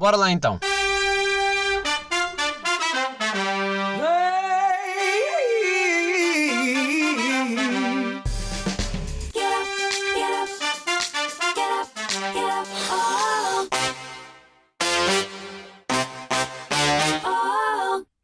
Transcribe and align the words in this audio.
Bora 0.00 0.16
lá 0.16 0.30
então. 0.30 0.58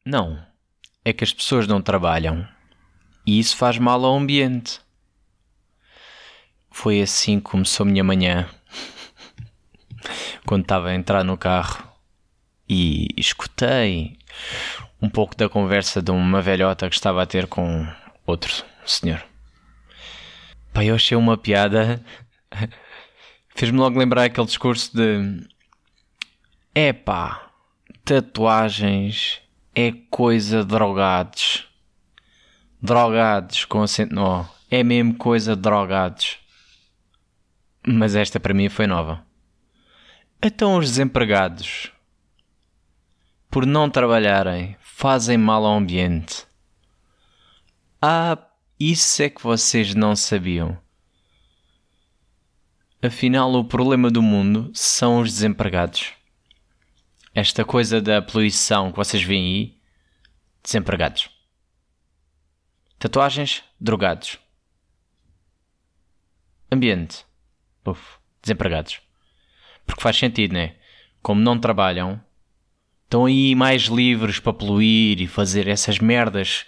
Não. 0.07 0.43
É 1.05 1.13
que 1.13 1.23
as 1.23 1.35
pessoas 1.35 1.67
não 1.67 1.83
trabalham. 1.83 2.49
E 3.27 3.39
isso 3.39 3.55
faz 3.55 3.77
mal 3.77 4.03
ao 4.03 4.17
ambiente. 4.17 4.81
Foi 6.71 7.03
assim 7.03 7.39
que 7.39 7.51
começou 7.51 7.85
minha 7.85 8.03
manhã. 8.03 8.49
Quando 10.47 10.63
estava 10.63 10.89
a 10.89 10.95
entrar 10.95 11.25
no 11.25 11.37
carro 11.37 11.87
e 12.69 13.09
escutei 13.17 14.17
um 15.03 15.11
pouco 15.11 15.37
da 15.37 15.49
conversa 15.49 16.01
de 16.01 16.13
uma 16.13 16.41
velhota 16.41 16.89
que 16.89 16.95
estava 16.95 17.23
a 17.23 17.27
ter 17.27 17.49
com 17.49 17.85
outro 18.25 18.65
senhor. 18.87 19.23
Pá, 20.73 20.85
eu 20.85 20.95
achei 20.95 21.17
uma 21.17 21.37
piada. 21.37 22.01
Fez-me 23.57 23.79
logo 23.79 23.99
lembrar 23.99 24.25
aquele 24.25 24.47
discurso 24.47 24.97
de. 24.97 25.45
Epá, 26.73 27.51
tatuagens 28.05 29.41
é 29.75 29.91
coisa 30.09 30.61
de 30.61 30.69
drogados. 30.69 31.67
Drogados 32.81 33.65
com 33.65 33.83
acento 33.83 34.15
no 34.15 34.43
O. 34.43 34.49
É 34.71 34.85
mesmo 34.85 35.15
coisa 35.15 35.57
de 35.57 35.63
drogados. 35.63 36.39
Mas 37.85 38.15
esta 38.15 38.39
para 38.39 38.55
mim 38.55 38.69
foi 38.69 38.87
nova. 38.87 39.26
Então 40.43 40.77
os 40.77 40.91
desempregados, 40.91 41.91
por 43.51 43.65
não 43.65 43.89
trabalharem, 43.89 44.77
fazem 44.81 45.39
mal 45.39 45.65
ao 45.65 45.77
ambiente. 45.77 46.47
Ah, 48.01 48.39
isso 48.79 49.23
é 49.23 49.31
que 49.31 49.43
vocês 49.43 49.95
não 49.95 50.15
sabiam. 50.15 50.79
Afinal, 53.03 53.53
o 53.55 53.65
problema 53.65 54.11
do 54.11 54.23
mundo 54.23 54.71
são 54.75 55.21
os 55.21 55.33
desempregados. 55.33 56.13
Esta 57.35 57.65
coisa 57.65 58.01
da 58.01 58.21
poluição 58.21 58.91
que 58.91 58.97
vocês 58.99 59.23
veem 59.23 59.45
aí, 59.47 59.81
desempregados. 60.63 61.31
Tatuagens, 62.99 63.65
drogados. 63.81 64.39
Ambiente, 66.71 67.25
uf, 67.87 68.19
desempregados. 68.43 69.06
Porque 69.87 70.03
faz 70.03 70.17
sentido, 70.17 70.53
né? 70.53 70.75
Como 71.23 71.41
não 71.41 71.59
trabalham, 71.59 72.21
estão 73.05 73.25
aí 73.25 73.55
mais 73.55 73.85
livres 73.85 74.39
para 74.39 74.53
poluir 74.53 75.21
e 75.21 75.27
fazer 75.27 75.69
essas 75.69 75.99
merdas 75.99 76.67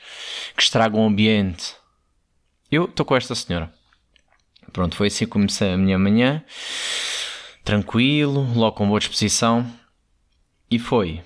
que 0.56 0.62
estragam 0.62 1.00
o 1.00 1.06
ambiente. 1.06 1.74
Eu 2.70 2.84
estou 2.84 3.05
com 3.05 3.16
esta 3.16 3.34
senhora. 3.34 3.72
Pronto, 4.72 4.96
foi 4.96 5.08
assim 5.08 5.24
que 5.24 5.30
comecei 5.30 5.72
a 5.72 5.77
minha 5.77 5.98
manhã. 5.98 6.44
Tranquilo, 7.64 8.52
logo 8.55 8.77
com 8.77 8.86
boa 8.86 9.00
disposição. 9.00 9.70
E 10.70 10.78
foi 10.78 11.22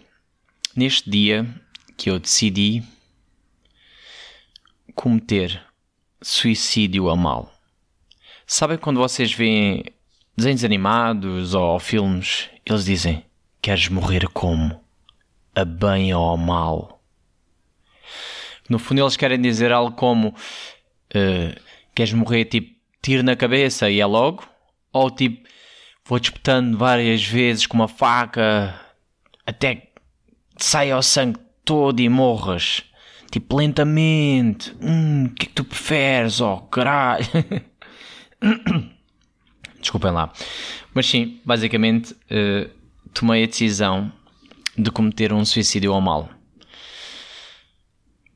neste 0.75 1.11
dia 1.11 1.47
que 1.97 2.09
eu 2.09 2.19
decidi 2.19 2.83
cometer 4.95 5.63
suicídio 6.21 7.11
a 7.11 7.17
mal. 7.17 7.53
Sabem 8.47 8.79
quando 8.79 9.01
vocês 9.01 9.33
veem 9.33 9.85
desenhos 10.37 10.65
animados 10.65 11.55
ou 11.55 11.79
filmes, 11.79 12.49
eles 12.65 12.85
dizem: 12.85 13.25
Queres 13.61 13.89
morrer 13.89 14.29
como? 14.29 14.81
A 15.55 15.65
bem 15.65 16.15
ou 16.15 16.33
a 16.33 16.37
mal? 16.37 17.03
No 18.69 18.79
fundo, 18.79 19.03
eles 19.03 19.17
querem 19.17 19.41
dizer 19.41 19.73
algo 19.73 19.95
como: 19.97 20.29
uh, 20.29 21.61
Queres 21.95 22.13
morrer 22.13 22.47
tipo 22.47 22.73
tiro 23.03 23.23
na 23.23 23.37
cabeça 23.37 23.91
e 23.91 24.01
é 24.01 24.07
logo? 24.07 24.47
Ou 24.93 25.11
tipo, 25.11 25.49
vou 26.05 26.19
disputando 26.19 26.79
várias 26.79 27.25
vezes 27.25 27.67
com 27.67 27.77
uma 27.77 27.89
faca 27.89 28.81
até 29.47 29.75
que 29.77 29.89
saia 30.57 30.97
o 30.97 31.03
sangue 31.03 31.39
todo 31.65 32.01
e 32.01 32.09
morras. 32.09 32.85
Tipo, 33.31 33.57
lentamente. 33.57 34.75
Hum, 34.81 35.25
o 35.25 35.31
que 35.31 35.47
é 35.47 35.49
que 35.49 35.55
tu 35.55 35.65
preferes? 35.65 36.41
Oh, 36.41 36.59
caralho. 36.59 37.27
Desculpem 39.83 40.13
lá. 40.13 40.33
Mas 40.95 41.07
sim, 41.07 41.41
basicamente, 41.45 42.13
uh, 42.13 42.71
tomei 43.13 43.43
a 43.43 43.47
decisão 43.47 44.11
de 44.79 44.91
cometer 44.91 45.33
um 45.33 45.45
suicídio 45.45 45.93
ao 45.93 46.01
mal. 46.01 46.31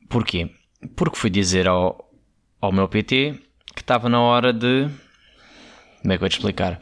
Porquê? 0.09 0.51
Porque 0.95 1.17
fui 1.17 1.29
dizer 1.29 1.67
ao, 1.67 2.11
ao 2.61 2.71
meu 2.71 2.87
PT 2.87 3.39
que 3.73 3.81
estava 3.81 4.09
na 4.09 4.19
hora 4.19 4.53
de. 4.53 4.89
Como 6.01 6.13
é 6.13 6.17
que 6.17 6.23
eu 6.23 6.27
vou 6.27 6.29
te 6.29 6.37
explicar? 6.37 6.79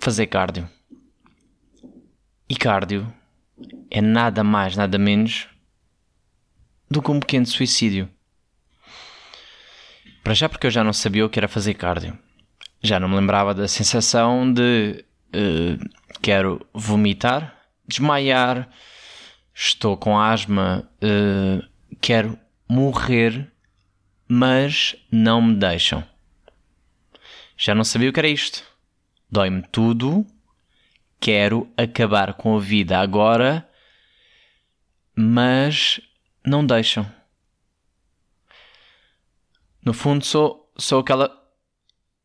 Fazer 0.00 0.26
cardio. 0.26 0.68
E 2.48 2.54
cardio 2.54 3.12
é 3.90 4.00
nada 4.00 4.44
mais, 4.44 4.76
nada 4.76 4.98
menos 4.98 5.48
do 6.90 7.00
que 7.00 7.10
um 7.10 7.18
pequeno 7.18 7.46
suicídio. 7.46 8.10
Para 10.22 10.34
já, 10.34 10.48
porque 10.48 10.66
eu 10.66 10.70
já 10.70 10.84
não 10.84 10.92
sabia 10.92 11.24
o 11.24 11.30
que 11.30 11.38
era 11.38 11.48
fazer 11.48 11.74
cardio. 11.74 12.16
Já 12.82 12.98
não 12.98 13.08
me 13.08 13.16
lembrava 13.16 13.54
da 13.54 13.68
sensação 13.68 14.52
de 14.52 15.04
uh, 15.34 15.90
quero 16.20 16.66
vomitar, 16.74 17.56
desmaiar, 17.86 18.68
estou 19.54 19.96
com 19.96 20.18
asma, 20.18 20.88
uh, 21.02 21.64
quero 22.00 22.38
morrer, 22.68 23.50
mas 24.26 24.96
não 25.10 25.40
me 25.40 25.54
deixam. 25.54 26.02
Já 27.56 27.74
não 27.74 27.84
sabia 27.84 28.10
o 28.10 28.12
que 28.12 28.18
era 28.18 28.28
isto. 28.28 28.64
Dói-me 29.30 29.62
tudo, 29.62 30.26
quero 31.20 31.70
acabar 31.76 32.34
com 32.34 32.56
a 32.56 32.60
vida 32.60 32.98
agora, 32.98 33.68
mas 35.14 36.00
não 36.44 36.66
deixam. 36.66 37.08
No 39.84 39.92
fundo, 39.92 40.24
sou, 40.24 40.72
sou 40.76 41.00
aquela. 41.00 41.41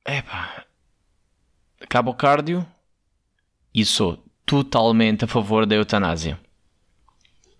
Epá. 0.07 0.65
Acaba 1.81 2.09
o 2.09 2.15
cardio 2.15 2.65
e 3.73 3.83
sou 3.83 4.23
totalmente 4.45 5.25
a 5.25 5.27
favor 5.27 5.65
da 5.65 5.75
eutanásia. 5.75 6.39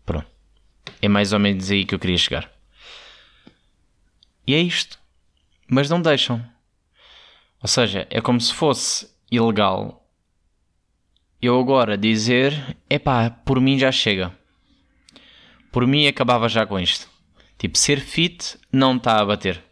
Pronto. 0.06 0.28
É 1.02 1.09
mais 1.09 1.34
ou 1.34 1.40
menos 1.40 1.69
aí 1.69 1.85
que 1.85 1.94
eu 1.94 2.00
queria 2.00 2.18
chegar. 2.18 2.52
E 4.46 4.56
é 4.56 4.59
isto. 4.59 4.97
Mas 5.69 5.90
não 5.90 6.02
deixam. 6.02 6.44
Ou 7.62 7.68
seja, 7.68 8.08
é 8.09 8.22
como 8.22 8.40
se 8.40 8.53
fosse 8.53 9.14
ilegal 9.29 10.08
eu 11.41 11.59
agora 11.59 11.97
dizer: 11.97 12.78
epá, 12.90 13.29
por 13.29 13.59
mim 13.59 13.78
já 13.78 13.91
chega. 13.91 14.35
Por 15.72 15.85
mim 15.85 16.08
acabava 16.08 16.50
já 16.50 16.66
com 16.66 16.79
isto. 16.79 17.09
Tipo, 17.58 17.78
ser 17.78 18.00
fit 18.00 18.58
não 18.72 18.97
está 18.97 19.19
a 19.19 19.25
bater. 19.25 19.64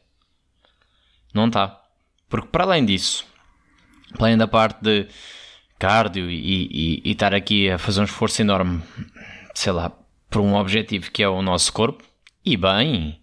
Não 1.33 1.47
está. 1.47 1.84
Porque 2.29 2.47
para 2.47 2.63
além 2.63 2.85
disso, 2.85 3.25
para 4.13 4.27
além 4.27 4.37
da 4.37 4.47
parte 4.47 4.81
de 4.81 5.07
cardio 5.77 6.29
e, 6.29 6.35
e, 6.35 7.01
e 7.05 7.11
estar 7.11 7.33
aqui 7.33 7.69
a 7.69 7.77
fazer 7.77 8.01
um 8.01 8.05
esforço 8.05 8.41
enorme, 8.41 8.81
sei 9.53 9.71
lá, 9.71 9.91
por 10.29 10.41
um 10.41 10.55
objetivo 10.55 11.11
que 11.11 11.23
é 11.23 11.29
o 11.29 11.41
nosso 11.41 11.71
corpo, 11.71 12.03
e 12.43 12.57
bem. 12.57 13.19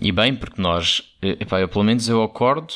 E 0.00 0.12
bem, 0.12 0.34
porque 0.34 0.60
nós, 0.60 1.02
epá, 1.22 1.58
eu 1.60 1.68
pelo 1.68 1.84
menos 1.84 2.08
eu 2.08 2.22
acordo 2.22 2.74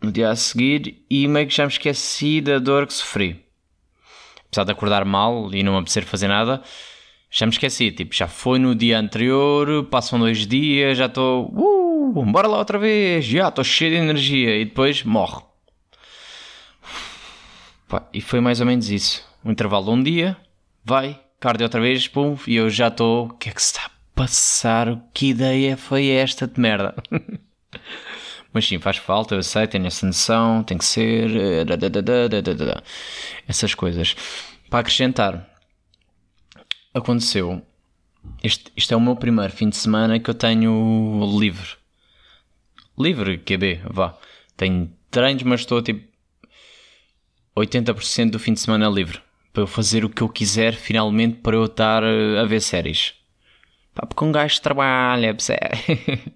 no 0.00 0.10
dia 0.12 0.30
a 0.30 0.36
seguir 0.36 1.04
e 1.10 1.26
meio 1.26 1.46
que 1.46 1.54
já 1.54 1.64
me 1.64 1.72
esqueci 1.72 2.40
da 2.40 2.58
dor 2.58 2.86
que 2.86 2.94
sofri. 2.94 3.44
Apesar 4.46 4.64
de 4.64 4.72
acordar 4.72 5.04
mal 5.04 5.52
e 5.54 5.62
não 5.62 5.76
apetecer 5.76 6.04
fazer 6.04 6.28
nada, 6.28 6.62
já 7.30 7.46
me 7.46 7.52
esqueci. 7.52 7.92
Tipo, 7.92 8.14
já 8.14 8.26
foi 8.26 8.58
no 8.58 8.74
dia 8.74 8.98
anterior, 8.98 9.84
passam 9.84 10.18
dois 10.18 10.46
dias, 10.46 10.98
já 10.98 11.06
estou. 11.06 11.52
Uh, 11.54 11.79
bora 12.12 12.48
lá 12.48 12.58
outra 12.58 12.78
vez, 12.78 13.24
já 13.24 13.48
estou 13.48 13.64
cheio 13.64 13.92
de 13.92 13.96
energia 13.96 14.56
e 14.56 14.64
depois 14.64 15.02
morro. 15.02 15.48
E 18.12 18.20
foi 18.20 18.40
mais 18.40 18.60
ou 18.60 18.66
menos 18.66 18.88
isso. 18.88 19.26
Um 19.44 19.50
intervalo 19.50 19.86
de 19.86 19.90
um 19.90 20.02
dia, 20.02 20.36
vai, 20.84 21.20
cardio 21.40 21.64
outra 21.64 21.80
vez, 21.80 22.06
pum, 22.06 22.36
e 22.46 22.56
eu 22.56 22.70
já 22.70 22.88
estou. 22.88 23.26
O 23.26 23.30
que 23.30 23.48
é 23.48 23.52
que 23.52 23.62
se 23.62 23.68
está 23.68 23.86
a 23.86 23.90
passar? 24.14 25.00
Que 25.12 25.30
ideia 25.30 25.76
foi 25.76 26.08
esta 26.08 26.46
de 26.46 26.60
merda? 26.60 26.94
Mas 28.52 28.66
sim, 28.66 28.78
faz 28.78 28.96
falta, 28.96 29.36
eu 29.36 29.42
sei, 29.42 29.66
tenho 29.66 29.86
essa 29.86 30.04
noção, 30.04 30.62
tem 30.64 30.76
que 30.76 30.84
ser. 30.84 31.30
Eh, 31.36 31.64
essas 33.46 33.74
coisas. 33.74 34.16
Para 34.68 34.80
acrescentar, 34.80 35.48
aconteceu. 36.92 37.62
Este, 38.42 38.72
este 38.76 38.92
é 38.92 38.96
o 38.96 39.00
meu 39.00 39.16
primeiro 39.16 39.52
fim 39.52 39.68
de 39.68 39.76
semana 39.76 40.18
que 40.18 40.28
eu 40.28 40.34
tenho 40.34 41.20
livre. 41.38 41.79
Livre, 43.00 43.38
QB, 43.38 43.80
vá. 43.90 44.18
Tenho 44.56 44.92
treinos, 45.10 45.42
mas 45.44 45.60
estou 45.60 45.80
tipo. 45.80 46.10
80% 47.56 48.30
do 48.30 48.38
fim 48.38 48.52
de 48.52 48.60
semana 48.60 48.88
livre. 48.88 49.20
Para 49.52 49.62
eu 49.62 49.66
fazer 49.66 50.04
o 50.04 50.10
que 50.10 50.22
eu 50.22 50.28
quiser, 50.28 50.74
finalmente, 50.74 51.38
para 51.38 51.56
eu 51.56 51.64
estar 51.64 52.02
eh, 52.02 52.38
a 52.38 52.44
ver 52.44 52.60
séries. 52.60 53.14
Pá, 53.94 54.06
porque 54.06 54.24
um 54.24 54.30
gajo 54.30 54.60
trabalha, 54.60 55.32
percebe? 55.34 56.34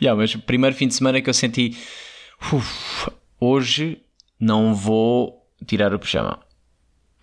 yeah, 0.00 0.18
mas 0.18 0.34
o 0.34 0.40
primeiro 0.40 0.74
fim 0.74 0.88
de 0.88 0.94
semana 0.94 1.20
que 1.20 1.28
eu 1.30 1.34
senti... 1.34 1.76
Uf, 2.52 3.10
hoje 3.38 4.02
não 4.40 4.74
vou 4.74 5.46
tirar 5.66 5.94
o 5.94 5.98
pijama. 5.98 6.40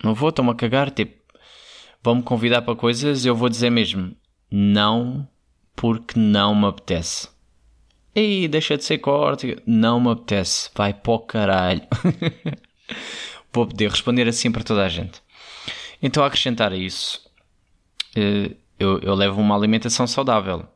Não 0.02 0.14
vou, 0.14 0.30
estou-me 0.30 0.52
a 0.52 0.54
cagar, 0.54 0.90
tipo... 0.90 1.20
Vão-me 2.02 2.22
convidar 2.22 2.62
para 2.62 2.76
coisas, 2.76 3.26
eu 3.26 3.34
vou 3.34 3.48
dizer 3.48 3.70
mesmo... 3.70 4.16
Não, 4.50 5.28
porque 5.76 6.18
não 6.18 6.54
me 6.54 6.66
apetece. 6.66 7.28
Ei, 8.14 8.48
deixa 8.48 8.76
de 8.76 8.84
ser 8.84 8.98
corte. 8.98 9.56
Não 9.66 10.00
me 10.00 10.10
apetece. 10.10 10.70
Vai 10.74 10.92
para 10.92 11.12
o 11.12 11.18
caralho. 11.20 11.82
Vou 13.52 13.66
poder 13.66 13.90
responder 13.90 14.28
assim 14.28 14.50
para 14.50 14.62
toda 14.62 14.84
a 14.84 14.88
gente. 14.88 15.22
Então, 16.02 16.22
a 16.22 16.26
acrescentar 16.26 16.72
a 16.72 16.76
isso, 16.76 17.20
eh, 18.16 18.52
eu, 18.78 18.98
eu 19.00 19.14
levo 19.14 19.40
uma 19.40 19.54
alimentação 19.56 20.06
saudável. 20.06 20.66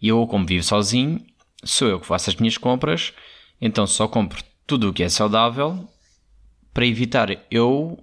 E 0.00 0.08
eu, 0.08 0.26
como 0.26 0.46
vivo 0.46 0.64
sozinho, 0.64 1.24
sou 1.64 1.88
eu 1.88 2.00
que 2.00 2.06
faço 2.06 2.30
as 2.30 2.36
minhas 2.36 2.58
compras, 2.58 3.12
então 3.60 3.86
só 3.86 4.06
compro 4.06 4.42
tudo 4.66 4.90
o 4.90 4.92
que 4.92 5.02
é 5.02 5.08
saudável 5.08 5.88
para 6.74 6.86
evitar 6.86 7.28
eu 7.50 7.98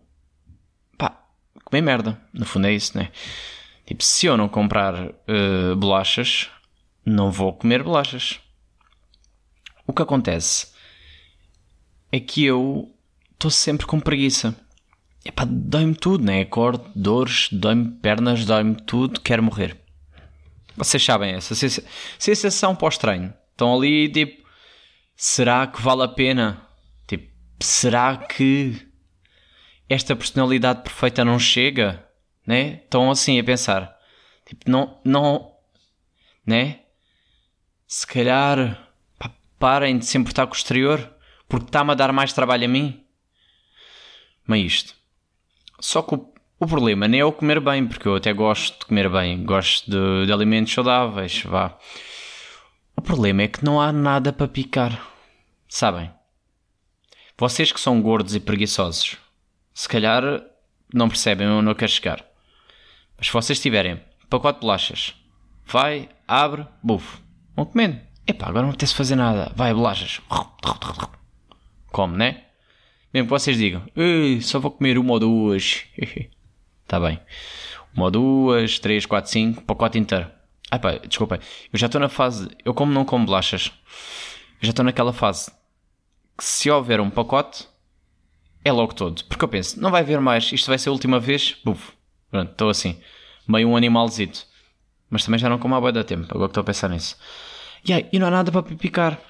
pá, 0.97 1.21
comer 1.65 1.81
merda. 1.81 2.19
No 2.33 2.45
fundo 2.45 2.68
é 2.68 2.74
isso, 2.74 2.97
né? 2.97 3.12
Tipo, 3.86 4.03
se 4.03 4.25
eu 4.25 4.38
não 4.38 4.47
comprar 4.47 4.95
uh, 4.95 5.75
bolachas, 5.75 6.50
não 7.05 7.31
vou 7.31 7.53
comer 7.53 7.83
bolachas. 7.83 8.39
O 9.85 9.94
que 9.94 10.01
acontece 10.01 10.67
é 12.11 12.19
que 12.19 12.45
eu 12.45 12.94
estou 13.33 13.51
sempre 13.51 13.85
com 13.85 14.00
preguiça. 14.00 14.55
Epá, 15.25 15.45
dói-me 15.45 15.95
tudo, 15.95 16.23
né? 16.23 16.41
Acordo, 16.41 16.89
dores, 16.95 17.50
dói-me 17.51 17.91
pernas, 18.00 18.45
dói-me 18.45 18.75
tudo, 18.75 19.21
quero 19.21 19.44
morrer. 19.44 19.79
Vocês 20.75 21.03
sabem 21.03 21.33
essa 21.33 21.53
sensação 22.17 22.75
pós-treino. 22.75 23.33
Estão 23.51 23.75
ali 23.75 24.09
tipo, 24.09 24.47
será 25.15 25.67
que 25.67 25.81
vale 25.81 26.03
a 26.03 26.07
pena? 26.07 26.67
Tipo, 27.07 27.31
será 27.59 28.17
que 28.17 28.88
esta 29.88 30.15
personalidade 30.15 30.83
perfeita 30.83 31.23
não 31.23 31.38
chega? 31.38 32.07
Né? 32.45 32.81
Estão 32.83 33.11
assim 33.11 33.39
a 33.39 33.44
pensar. 33.44 33.95
Tipo, 34.45 34.69
não, 34.69 35.00
não, 35.05 35.53
né? 36.45 36.82
Se 37.93 38.07
calhar 38.07 38.89
parem 39.59 39.99
de 39.99 40.07
se 40.07 40.17
importar 40.17 40.47
com 40.47 40.53
o 40.53 40.57
exterior 40.57 41.13
porque 41.47 41.67
está-me 41.67 41.91
a 41.91 41.93
dar 41.93 42.11
mais 42.11 42.33
trabalho 42.33 42.65
a 42.65 42.67
mim. 42.67 43.05
Mas 44.47 44.61
isto. 44.61 44.95
Só 45.79 46.01
que 46.01 46.15
o, 46.15 46.33
o, 46.59 46.65
problema 46.65 47.07
nem 47.07 47.19
é 47.19 47.25
o 47.25 47.31
comer 47.31 47.59
bem, 47.59 47.85
porque 47.85 48.07
eu 48.07 48.15
até 48.15 48.33
gosto 48.33 48.79
de 48.79 48.85
comer 48.87 49.07
bem, 49.09 49.43
gosto 49.43 49.91
de, 49.91 50.25
de 50.25 50.33
alimentos 50.33 50.73
saudáveis, 50.73 51.43
vá. 51.43 51.77
O 52.97 53.01
problema 53.01 53.43
é 53.43 53.47
que 53.47 53.63
não 53.63 53.79
há 53.79 53.91
nada 53.91 54.33
para 54.33 54.47
picar. 54.47 54.99
Sabem? 55.69 56.09
Vocês 57.37 57.71
que 57.71 57.79
são 57.79 58.01
gordos 58.01 58.33
e 58.33 58.39
preguiçosos, 58.39 59.17
se 59.71 59.87
calhar 59.87 60.23
não 60.91 61.07
percebem 61.07 61.47
onde 61.47 61.69
eu 61.69 61.75
quero 61.75 61.91
chegar. 61.91 62.25
Mas 63.15 63.27
se 63.27 63.33
vocês 63.33 63.61
tiverem 63.61 64.01
pacote 64.31 64.61
de 64.61 64.61
bolachas, 64.61 65.13
vai, 65.63 66.09
abre, 66.27 66.65
bufo 66.81 67.22
Vão 67.55 67.65
comendo. 67.65 68.00
Epá, 68.25 68.47
agora 68.47 68.63
não 68.63 68.69
apetece 68.69 68.94
fazer 68.94 69.15
nada. 69.15 69.51
Vai, 69.55 69.73
bolachas. 69.73 70.21
Come, 71.91 72.17
né? 72.17 72.44
Mesmo 73.13 73.27
que 73.27 73.31
vocês 73.31 73.57
digam, 73.57 73.83
só 74.41 74.59
vou 74.59 74.71
comer 74.71 74.97
uma 74.97 75.13
ou 75.13 75.19
duas. 75.19 75.85
Está 76.83 77.00
bem. 77.01 77.19
Uma 77.95 78.05
ou 78.05 78.11
duas, 78.11 78.79
três, 78.79 79.05
quatro, 79.05 79.29
cinco, 79.29 79.61
pacote 79.61 80.00
inteiro. 80.00 80.27
Ah 80.71 80.79
pá, 80.79 80.94
desculpa. 80.97 81.39
Eu 81.71 81.77
já 81.77 81.85
estou 81.85 82.01
na 82.01 82.09
fase. 82.09 82.50
Eu 82.65 82.73
como 82.73 82.91
não 82.91 83.05
como 83.05 83.25
bolachas. 83.25 83.71
Eu 84.59 84.65
já 84.65 84.69
estou 84.71 84.83
naquela 84.83 85.13
fase 85.13 85.51
que 86.38 86.44
se 86.44 86.69
houver 86.69 87.00
um 87.00 87.09
pacote, 87.09 87.67
é 88.65 88.71
logo 88.71 88.94
todo. 88.94 89.23
Porque 89.25 89.44
eu 89.44 89.50
penso, 89.50 89.79
não 89.79 89.91
vai 89.91 90.01
haver 90.01 90.19
mais. 90.19 90.51
Isto 90.51 90.67
vai 90.67 90.77
ser 90.77 90.89
a 90.89 90.91
última 90.91 91.19
vez. 91.19 91.55
Buf. 91.63 91.91
Pronto, 92.31 92.51
estou 92.51 92.69
assim. 92.69 93.00
Meio 93.47 93.69
um 93.69 93.77
animalzito. 93.77 94.47
Mas 95.13 95.24
também 95.24 95.39
já 95.39 95.48
não 95.48 95.60
como 95.60 95.75
há 95.75 95.80
boa 95.80 95.92
da 95.92 96.04
tempo, 96.04 96.25
agora 96.31 96.48
que 96.48 96.51
estou 96.54 96.62
a 96.62 96.63
pensar 96.63 96.89
nisso. 96.89 97.15
Yeah, 97.88 98.10
e 98.12 98.18
não 98.18 98.25
há 98.25 98.31
nada 98.31 98.51
para 98.51 98.63
picar. 98.63 99.21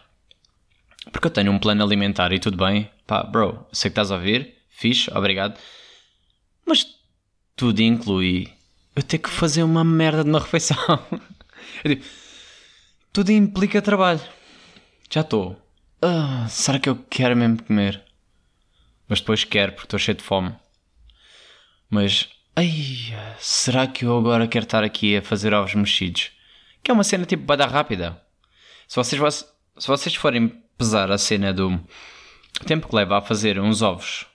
Porque 1.11 1.27
eu 1.27 1.31
tenho 1.31 1.51
um 1.51 1.59
plano 1.59 1.83
alimentar 1.83 2.31
e 2.31 2.39
tudo 2.39 2.55
bem. 2.55 2.89
Pá, 3.05 3.21
bro, 3.21 3.67
sei 3.73 3.89
que 3.89 3.91
estás 3.91 4.09
a 4.09 4.15
ouvir. 4.15 4.55
Fixe, 4.69 5.11
obrigado. 5.13 5.59
Mas 6.65 6.87
tudo 7.57 7.81
inclui 7.81 8.47
eu 8.95 9.03
ter 9.03 9.17
que 9.17 9.29
fazer 9.29 9.61
uma 9.61 9.83
merda 9.83 10.23
de 10.23 10.29
uma 10.29 10.39
refeição. 10.39 10.77
digo, 11.83 12.01
tudo 13.11 13.33
implica 13.33 13.81
trabalho. 13.81 14.21
Já 15.11 15.19
estou. 15.19 15.61
Uh, 16.01 16.47
será 16.47 16.79
que 16.79 16.87
eu 16.87 16.95
quero 17.09 17.35
mesmo 17.35 17.61
comer? 17.61 18.01
Mas 19.09 19.19
depois 19.19 19.43
quero 19.43 19.73
porque 19.73 19.87
estou 19.87 19.99
cheio 19.99 20.15
de 20.15 20.23
fome. 20.23 20.55
Mas 21.89 22.29
Ai, 22.55 22.69
será 23.39 23.87
que 23.87 24.05
eu 24.05 24.15
agora 24.15 24.47
quero 24.47 24.65
estar 24.65 24.83
aqui 24.83 25.17
a 25.17 25.23
fazer 25.23 25.55
ovos 25.55 25.73
mexidos? 25.73 26.31
Que 26.83 26.91
é 26.91 26.93
uma 26.93 27.03
cena 27.03 27.25
tipo 27.25 27.43
bada 27.43 27.65
rápida. 27.65 28.21
Se 28.87 28.95
vocês, 28.95 29.45
se 29.79 29.87
vocês 29.87 30.13
forem 30.13 30.49
pesar 30.77 31.11
a 31.11 31.17
cena 31.17 31.51
do 31.51 31.83
tempo 32.67 32.87
que 32.87 32.95
leva 32.95 33.17
a 33.17 33.21
fazer 33.21 33.59
uns 33.59 33.81
ovos 33.81 34.27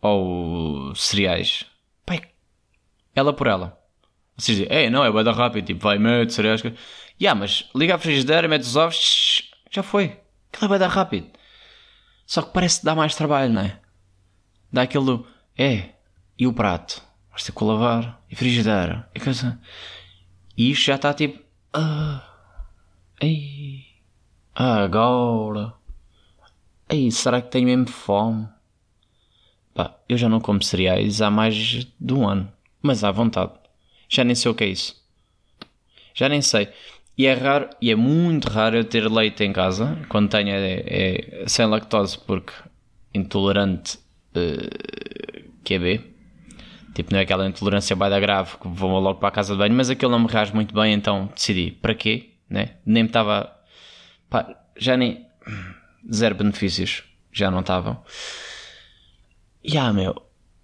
ou 0.00 0.94
cereais, 0.94 1.66
pai, 2.06 2.22
ela 3.14 3.34
por 3.34 3.46
ela. 3.46 3.78
Vocês 4.34 4.56
dizem, 4.56 4.72
ei, 4.72 4.88
não, 4.88 5.04
é 5.04 5.12
bada 5.12 5.30
rápido, 5.30 5.66
tipo, 5.66 5.80
vai, 5.82 5.98
mete 5.98 6.32
cereais. 6.32 6.62
Yeah, 7.20 7.38
mas 7.38 7.68
liga 7.74 7.96
a 7.96 7.98
frigideira, 7.98 8.48
mete 8.48 8.62
os 8.62 8.76
ovos, 8.76 9.50
já 9.70 9.82
foi. 9.82 10.18
Aquilo 10.50 10.64
é 10.64 10.68
bada 10.68 10.88
rápido. 10.88 11.28
Só 12.24 12.40
que 12.40 12.52
parece 12.54 12.82
dar 12.82 12.94
mais 12.94 13.14
trabalho, 13.14 13.52
não 13.52 13.60
é? 13.60 13.78
Dá 14.72 14.82
aquilo, 14.82 15.26
é, 15.58 15.90
e 16.38 16.46
o 16.46 16.52
prato? 16.54 17.11
Vais 17.32 17.44
ter 17.44 17.52
que 17.52 17.64
lavar 17.64 18.22
e 18.30 18.36
frigideira 18.36 19.08
e 19.14 19.20
coisa. 19.20 19.58
E 20.56 20.70
isto 20.70 20.84
já 20.84 20.96
está 20.96 21.12
tipo. 21.14 21.42
Ah, 21.72 22.22
ei, 23.20 23.86
agora. 24.54 25.72
Ei, 26.88 27.10
será 27.10 27.40
que 27.40 27.50
tenho 27.50 27.66
mesmo 27.66 27.88
fome? 27.88 28.46
Pá, 29.74 29.96
eu 30.06 30.18
já 30.18 30.28
não 30.28 30.40
como 30.40 30.62
cereais 30.62 31.22
há 31.22 31.30
mais 31.30 31.54
de 31.98 32.12
um 32.12 32.28
ano. 32.28 32.52
Mas 32.82 33.02
à 33.02 33.10
vontade. 33.10 33.52
Já 34.08 34.22
nem 34.24 34.34
sei 34.34 34.50
o 34.50 34.54
que 34.54 34.64
é 34.64 34.68
isso. 34.68 35.02
Já 36.14 36.28
nem 36.28 36.42
sei. 36.42 36.68
E 37.16 37.26
é 37.26 37.32
raro, 37.32 37.70
e 37.80 37.90
é 37.90 37.94
muito 37.94 38.48
raro 38.48 38.76
eu 38.76 38.84
ter 38.84 39.10
leite 39.10 39.42
em 39.42 39.52
casa. 39.52 39.98
Quando 40.08 40.28
tenho 40.28 40.50
é, 40.50 40.82
é 40.86 41.44
sem 41.48 41.64
lactose, 41.64 42.18
porque 42.18 42.52
intolerante 43.14 43.98
uh, 44.36 45.50
QB. 45.64 46.11
Tipo, 46.94 47.12
não 47.12 47.20
é 47.20 47.22
aquela 47.22 47.48
intolerância 47.48 47.96
baida 47.96 48.20
grave 48.20 48.58
que 48.58 48.68
vou 48.68 49.00
logo 49.00 49.18
para 49.18 49.28
a 49.28 49.32
casa 49.32 49.54
de 49.54 49.58
banho, 49.58 49.74
mas 49.74 49.88
aquele 49.88 50.12
não 50.12 50.18
me 50.18 50.26
reage 50.26 50.54
muito 50.54 50.74
bem, 50.74 50.92
então 50.92 51.30
decidi, 51.34 51.70
para 51.70 51.94
quê? 51.94 52.30
Né? 52.48 52.76
Nem 52.84 53.06
estava. 53.06 53.54
Já 54.76 54.96
nem. 54.96 55.26
Zero 56.12 56.34
benefícios. 56.34 57.02
Já 57.32 57.50
não 57.50 57.60
estavam. 57.60 58.02
E 59.64 59.78
ah, 59.78 59.92
meu. 59.92 60.14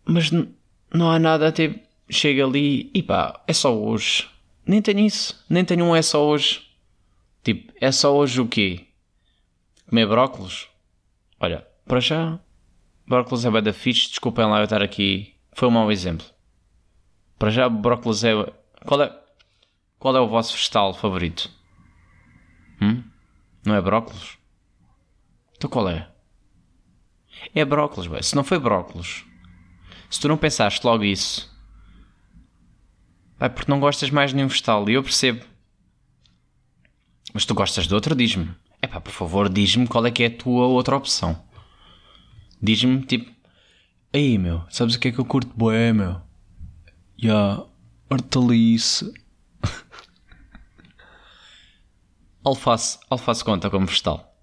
Mas 0.04 0.30
não 0.30 1.10
há 1.10 1.18
nada, 1.18 1.50
tipo. 1.50 1.88
Chega 2.10 2.44
ali 2.44 2.90
e 2.94 3.02
pá, 3.02 3.42
é 3.46 3.52
só 3.52 3.76
hoje. 3.76 4.26
Nem 4.66 4.80
tenho 4.80 5.00
isso. 5.00 5.44
Nem 5.48 5.64
tenho 5.64 5.84
um 5.84 5.94
é 5.94 6.00
só 6.00 6.26
hoje. 6.26 6.62
Tipo, 7.44 7.72
é 7.80 7.92
só 7.92 8.16
hoje 8.16 8.40
o 8.40 8.48
quê? 8.48 8.86
Comer 9.88 10.06
brócolos? 10.06 10.68
Olha, 11.38 11.66
para 11.86 12.00
já. 12.00 12.38
Brócolos 13.06 13.44
é 13.44 13.50
bem 13.50 13.62
da 13.62 13.74
fixe. 13.74 14.08
Desculpem 14.08 14.46
lá 14.46 14.58
eu 14.58 14.64
estar 14.64 14.82
aqui 14.82 15.37
foi 15.58 15.66
um 15.66 15.72
mau 15.72 15.90
exemplo. 15.90 16.24
Para 17.36 17.50
já, 17.50 17.68
brócolis 17.68 18.22
é. 18.22 18.30
Qual 18.86 19.02
é, 19.02 19.12
qual 19.98 20.16
é 20.16 20.20
o 20.20 20.28
vosso 20.28 20.52
vegetal 20.54 20.94
favorito? 20.94 21.50
Hum? 22.80 23.02
Não 23.66 23.74
é 23.74 23.82
brócolis? 23.82 24.38
Então 25.56 25.68
qual 25.68 25.88
é? 25.88 26.08
É 27.52 27.64
brócolis, 27.64 28.08
ué. 28.08 28.22
Se 28.22 28.36
não 28.36 28.44
foi 28.44 28.60
brócolis, 28.60 29.24
se 30.08 30.20
tu 30.20 30.28
não 30.28 30.36
pensaste 30.36 30.86
logo 30.86 31.02
isso, 31.02 31.52
é 33.40 33.48
porque 33.48 33.68
não 33.68 33.80
gostas 33.80 34.10
mais 34.10 34.30
de 34.30 34.36
nenhum 34.36 34.48
vegetal. 34.48 34.88
E 34.88 34.94
eu 34.94 35.02
percebo. 35.02 35.44
Mas 37.34 37.44
tu 37.44 37.52
gostas 37.52 37.88
de 37.88 37.94
outro, 37.96 38.14
diz-me. 38.14 38.48
É 38.80 38.86
pá, 38.86 39.00
por 39.00 39.12
favor, 39.12 39.48
diz-me 39.48 39.88
qual 39.88 40.06
é 40.06 40.10
que 40.12 40.22
é 40.22 40.26
a 40.26 40.36
tua 40.36 40.66
outra 40.66 40.96
opção. 40.96 41.44
Diz-me, 42.62 43.04
tipo, 43.04 43.37
Aí, 44.12 44.38
meu, 44.38 44.62
sabes 44.70 44.94
o 44.94 45.00
que 45.00 45.08
é 45.08 45.12
que 45.12 45.18
eu 45.18 45.24
curto 45.24 45.52
bué, 45.54 45.92
meu? 45.92 46.12
Ya, 47.20 47.22
yeah, 47.22 47.64
hortaliça. 48.08 49.12
alface, 52.42 52.98
alface 53.10 53.44
conta 53.44 53.68
como 53.68 53.86
vegetal. 53.86 54.34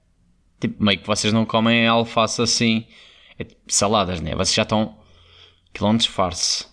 Tipo, 0.60 0.84
meio 0.84 1.00
que 1.00 1.08
vocês 1.08 1.34
não 1.34 1.46
comem 1.46 1.88
alface 1.88 2.42
assim. 2.42 2.86
É 3.38 3.44
tipo 3.44 3.62
saladas, 3.68 4.22
né? 4.22 4.36
Vocês 4.36 4.54
já 4.54 4.64
estão. 4.64 4.98
Aquilo 5.70 5.88
é 5.88 5.92
um 5.92 5.98
disfarce. 5.98 6.68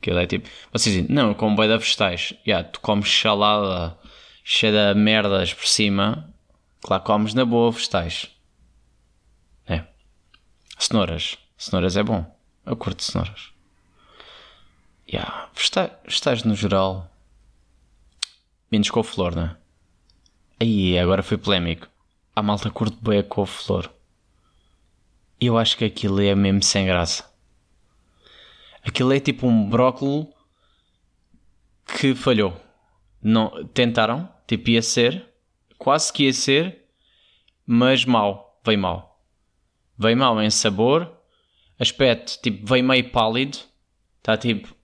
Aquilo 0.00 0.18
é 0.18 0.26
tipo. 0.26 0.48
Vocês 0.72 0.94
dizem, 0.94 1.14
não, 1.14 1.30
eu 1.30 1.34
como 1.34 1.56
bem 1.56 1.68
de 1.68 1.78
vegetais. 1.78 2.32
Yeah, 2.46 2.68
tu 2.68 2.80
comes 2.80 3.10
salada 3.10 3.98
cheia 4.44 4.94
de 4.94 5.00
merdas 5.00 5.52
por 5.52 5.66
cima. 5.66 6.32
Claro, 6.80 7.02
comes 7.02 7.34
na 7.34 7.44
boa 7.44 7.72
vegetais. 7.72 8.30
É. 9.66 9.84
Cenouras. 10.78 11.36
Cenouras 11.60 11.94
é 11.94 12.02
bom. 12.02 12.24
Eu 12.64 12.74
curto 12.74 13.02
cenouras. 13.02 13.52
Yeah. 15.06 15.50
Vegetais, 15.54 15.92
vegetais 16.02 16.42
no 16.42 16.54
geral. 16.54 17.14
Menos 18.72 18.88
com 18.88 19.02
flor, 19.02 19.36
né? 19.36 19.58
Aí, 20.58 20.98
agora 20.98 21.22
foi 21.22 21.36
polémico. 21.36 21.86
A 22.34 22.40
malta 22.40 22.70
curte 22.70 22.96
bem 23.02 23.18
a 23.18 23.22
couve-flor. 23.22 23.90
Eu 25.38 25.58
acho 25.58 25.76
que 25.76 25.84
aquilo 25.84 26.22
é 26.22 26.34
mesmo 26.34 26.62
sem 26.62 26.86
graça. 26.86 27.30
Aquilo 28.82 29.12
é 29.12 29.20
tipo 29.20 29.46
um 29.46 29.68
brócolis 29.68 30.28
que 31.84 32.14
falhou. 32.14 32.58
Não, 33.22 33.66
tentaram, 33.66 34.26
tipo 34.46 34.70
ia 34.70 34.80
ser, 34.80 35.28
quase 35.76 36.10
que 36.10 36.24
ia 36.24 36.32
ser, 36.32 36.86
mas 37.66 38.06
mal, 38.06 38.58
veio 38.64 38.78
mal. 38.78 39.22
Veio 39.98 40.16
mal 40.16 40.40
em 40.40 40.48
sabor, 40.48 41.19
aspecto, 41.80 42.38
tipo, 42.42 42.66
veio 42.66 42.84
meio 42.84 43.10
pálido, 43.10 43.58
está 44.18 44.36
tipo, 44.36 44.74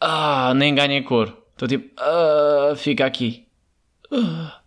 ah, 0.00 0.54
nem 0.54 0.74
ganha 0.74 1.02
cor. 1.02 1.36
Estou 1.52 1.66
tipo, 1.66 1.92
ah, 2.00 2.74
fica 2.76 3.04
aqui. 3.04 3.48
Ah. 4.10 4.60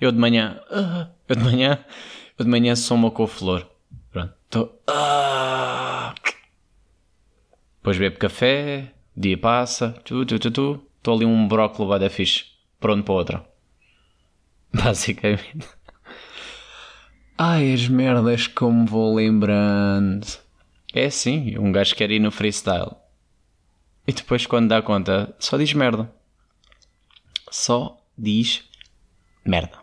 Eu 0.00 0.12
de 0.12 0.18
manhã, 0.18 0.60
ah, 0.70 1.08
eu 1.28 1.36
de 1.36 1.42
manhã, 1.42 1.84
eu 2.38 2.44
de 2.44 2.50
manhã 2.50 2.76
sou 2.76 2.96
uma 2.96 3.10
couve-flor. 3.10 3.66
Pronto, 4.12 4.32
estou, 4.44 4.82
ah. 4.86 6.14
Depois 7.78 7.98
bebo 7.98 8.18
café, 8.18 8.92
dia 9.16 9.36
passa, 9.36 9.92
tu, 10.04 10.24
tu, 10.24 10.38
tu, 10.38 10.50
tu. 10.50 10.84
Estou 10.98 11.14
ali 11.14 11.24
um 11.24 11.48
brócolis 11.48 11.88
vai 11.88 11.98
da 11.98 12.10
fixe, 12.10 12.44
pronto 12.78 13.04
para 13.04 13.14
outra. 13.14 13.46
Basicamente. 14.74 15.66
Ai, 17.38 17.72
as 17.72 17.88
merdas 17.88 18.46
como 18.48 18.84
vou 18.84 19.14
lembrando. 19.14 20.26
É 20.92 21.04
assim, 21.06 21.58
um 21.58 21.70
gajo 21.70 21.94
quer 21.94 22.10
ir 22.10 22.18
no 22.18 22.30
freestyle. 22.30 22.92
E 24.06 24.12
depois 24.12 24.46
quando 24.46 24.68
dá 24.68 24.80
conta, 24.80 25.34
só 25.38 25.56
diz 25.58 25.72
merda. 25.74 26.10
Só 27.50 28.02
diz 28.16 28.64
merda. 29.44 29.78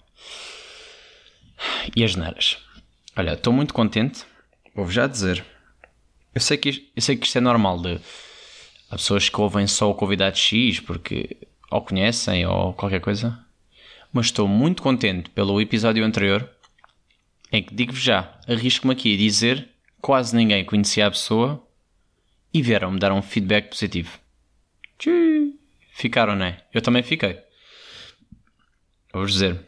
E 1.96 2.04
as 2.04 2.16
neiras. 2.16 2.58
Olha, 3.16 3.34
estou 3.34 3.54
muito 3.54 3.74
contente. 3.74 4.26
Vou-vos 4.74 4.94
já 4.94 5.08
dizer. 5.08 5.46
Eu 6.34 6.42
sei, 6.42 6.58
que, 6.58 6.70
isto, 6.70 6.86
eu 6.96 7.02
sei 7.02 7.16
que 7.16 7.26
isto 7.26 7.38
é 7.38 7.42
normal 7.42 7.82
de 7.82 8.00
há 8.90 8.96
pessoas 8.96 9.30
que 9.30 9.40
ouvem 9.40 9.68
só 9.68 9.90
o 9.90 9.96
convidado 9.96 10.36
X 10.36 10.80
porque 10.80 11.38
ou 11.72 11.82
conhecem 11.82 12.46
ou 12.46 12.74
qualquer 12.74 13.00
coisa. 13.00 13.40
Mas 14.12 14.28
estou 14.28 14.48
muito 14.48 14.82
contente 14.82 15.30
pelo 15.30 15.62
episódio 15.62 16.04
anterior 16.04 16.50
em 17.52 17.64
que 17.64 17.74
digo-vos 17.74 18.02
já, 18.02 18.38
arrisco-me 18.48 18.94
aqui 18.94 19.14
a 19.14 19.18
dizer 19.18 19.70
quase 20.06 20.36
ninguém 20.36 20.64
conhecia 20.64 21.08
a 21.08 21.10
pessoa 21.10 21.68
e 22.54 22.62
vieram-me 22.62 23.00
dar 23.00 23.12
um 23.12 23.24
feedback 23.24 23.70
positivo. 23.70 24.20
Tchii. 25.00 25.60
Ficaram, 25.94 26.36
não 26.36 26.46
é? 26.46 26.64
Eu 26.72 26.80
também 26.80 27.02
fiquei. 27.02 27.40
Vou-vos 29.12 29.34
dizer. 29.34 29.60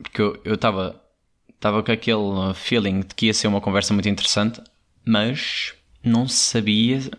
Porque 0.00 0.22
eu 0.22 0.54
estava 0.54 1.02
estava 1.48 1.82
com 1.82 1.90
aquele 1.90 2.54
feeling 2.54 3.00
de 3.00 3.12
que 3.16 3.26
ia 3.26 3.34
ser 3.34 3.48
uma 3.48 3.60
conversa 3.60 3.92
muito 3.92 4.08
interessante 4.08 4.60
mas 5.04 5.74
não 6.00 6.28
sabia 6.28 7.10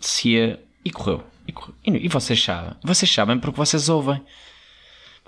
se 0.00 0.30
ia. 0.30 0.60
E 0.84 0.90
correu. 0.90 1.24
E, 1.46 1.52
correu. 1.52 1.76
e, 1.86 2.08
vocês 2.08 2.42
sabem? 2.42 2.74
Vocês 2.82 3.08
sabem 3.08 3.38
porque 3.38 3.56
vocês 3.56 3.88
ouvem. 3.88 4.20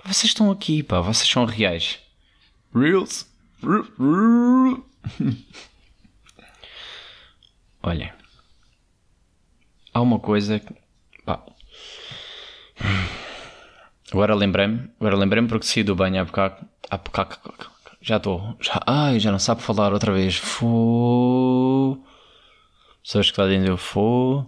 Vocês 0.03 0.31
estão 0.31 0.51
aqui, 0.51 0.83
pá. 0.83 0.99
Vocês 0.99 1.29
são 1.29 1.45
reais. 1.45 1.99
Reels. 2.75 3.25
Olhem. 7.87 8.11
Há 9.93 10.01
uma 10.01 10.19
coisa 10.19 10.59
que. 10.59 10.73
Pá. 11.25 11.43
Agora 14.11 14.35
lembrei-me. 14.35 14.89
Agora 14.99 15.15
lembrei-me 15.15 15.47
porque 15.47 15.65
saí 15.65 15.83
do 15.83 15.95
banho 15.95 16.21
há 16.21 16.25
bocado. 16.25 16.67
Há 16.89 16.97
bocado. 16.97 17.37
Já 18.01 18.17
estou. 18.17 18.57
Já, 18.61 18.81
ai, 18.85 19.19
já 19.19 19.31
não 19.31 19.39
sabe 19.39 19.61
falar 19.61 19.93
outra 19.93 20.13
vez. 20.13 20.35
Fô. 20.37 21.97
Pessoas 23.03 23.27
que 23.27 23.31
está 23.31 23.45
dizendo 23.45 23.77
fô. 23.77 24.45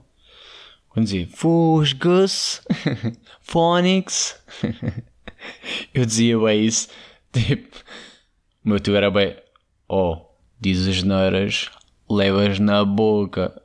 Quando 0.89 1.05
dizia 1.05 1.27
Fosgus. 1.27 2.61
Phonics. 3.41 4.41
Eu 5.93 6.05
dizia 6.05 6.37
bem 6.39 6.65
isso. 6.65 6.89
Tipo. 7.31 7.77
O 8.65 8.69
meu 8.69 8.79
tio 8.79 8.95
era 8.95 9.09
bem. 9.09 9.35
Oh, 9.87 10.25
diz 10.59 10.87
as 10.87 11.03
neiras, 11.03 11.69
levas 12.09 12.59
na 12.59 12.83
boca. 12.85 13.61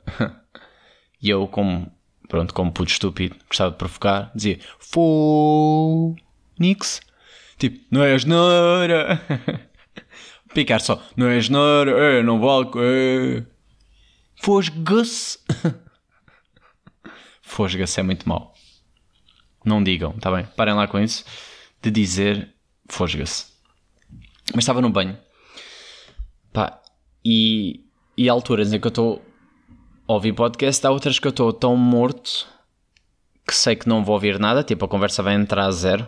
E 1.21 1.29
eu, 1.29 1.47
como. 1.47 1.91
Pronto, 2.27 2.53
como 2.53 2.71
puto 2.71 2.91
estúpido, 2.91 3.35
gostava 3.47 3.71
de 3.71 3.77
provocar, 3.77 4.31
dizia 4.35 4.59
Fônix. 4.79 6.19
Tipo, 7.57 7.85
não 7.91 8.03
é 8.03 8.13
asneira. 8.13 9.21
Picar 10.53 10.81
só. 10.81 11.01
Não 11.15 11.27
é 11.27 11.39
geneira, 11.39 11.91
é, 11.91 12.23
não 12.23 12.39
vale. 12.39 12.69
É. 12.77 13.43
Fosga-se. 14.35 15.39
Fosga-se 17.41 17.99
é 17.99 18.03
muito 18.03 18.27
mau. 18.27 18.53
Não 19.63 19.83
digam, 19.83 20.13
tá 20.13 20.31
bem? 20.31 20.45
Parem 20.55 20.73
lá 20.73 20.87
com 20.87 20.99
isso 20.99 21.25
de 21.81 21.91
dizer 21.91 22.51
fosga-se. 22.89 23.45
Mas 24.53 24.63
estava 24.63 24.81
no 24.81 24.89
banho. 24.89 25.17
Pá, 26.51 26.81
e, 27.23 27.84
e 28.17 28.29
há 28.29 28.33
alturas 28.33 28.73
em 28.73 28.79
que 28.79 28.87
eu 28.87 28.89
estou 28.89 29.21
a 30.07 30.13
ouvir 30.13 30.33
podcast, 30.33 30.85
há 30.85 30.91
outras 30.91 31.19
que 31.19 31.27
eu 31.27 31.31
estou 31.31 31.51
tão 31.51 31.75
morto 31.75 32.47
que 33.47 33.55
sei 33.55 33.75
que 33.75 33.87
não 33.87 34.03
vou 34.03 34.15
ouvir 34.15 34.39
nada, 34.39 34.63
tipo 34.63 34.85
a 34.85 34.87
conversa 34.87 35.21
vai 35.21 35.35
entrar 35.35 35.65
a 35.65 35.71
zero, 35.71 36.07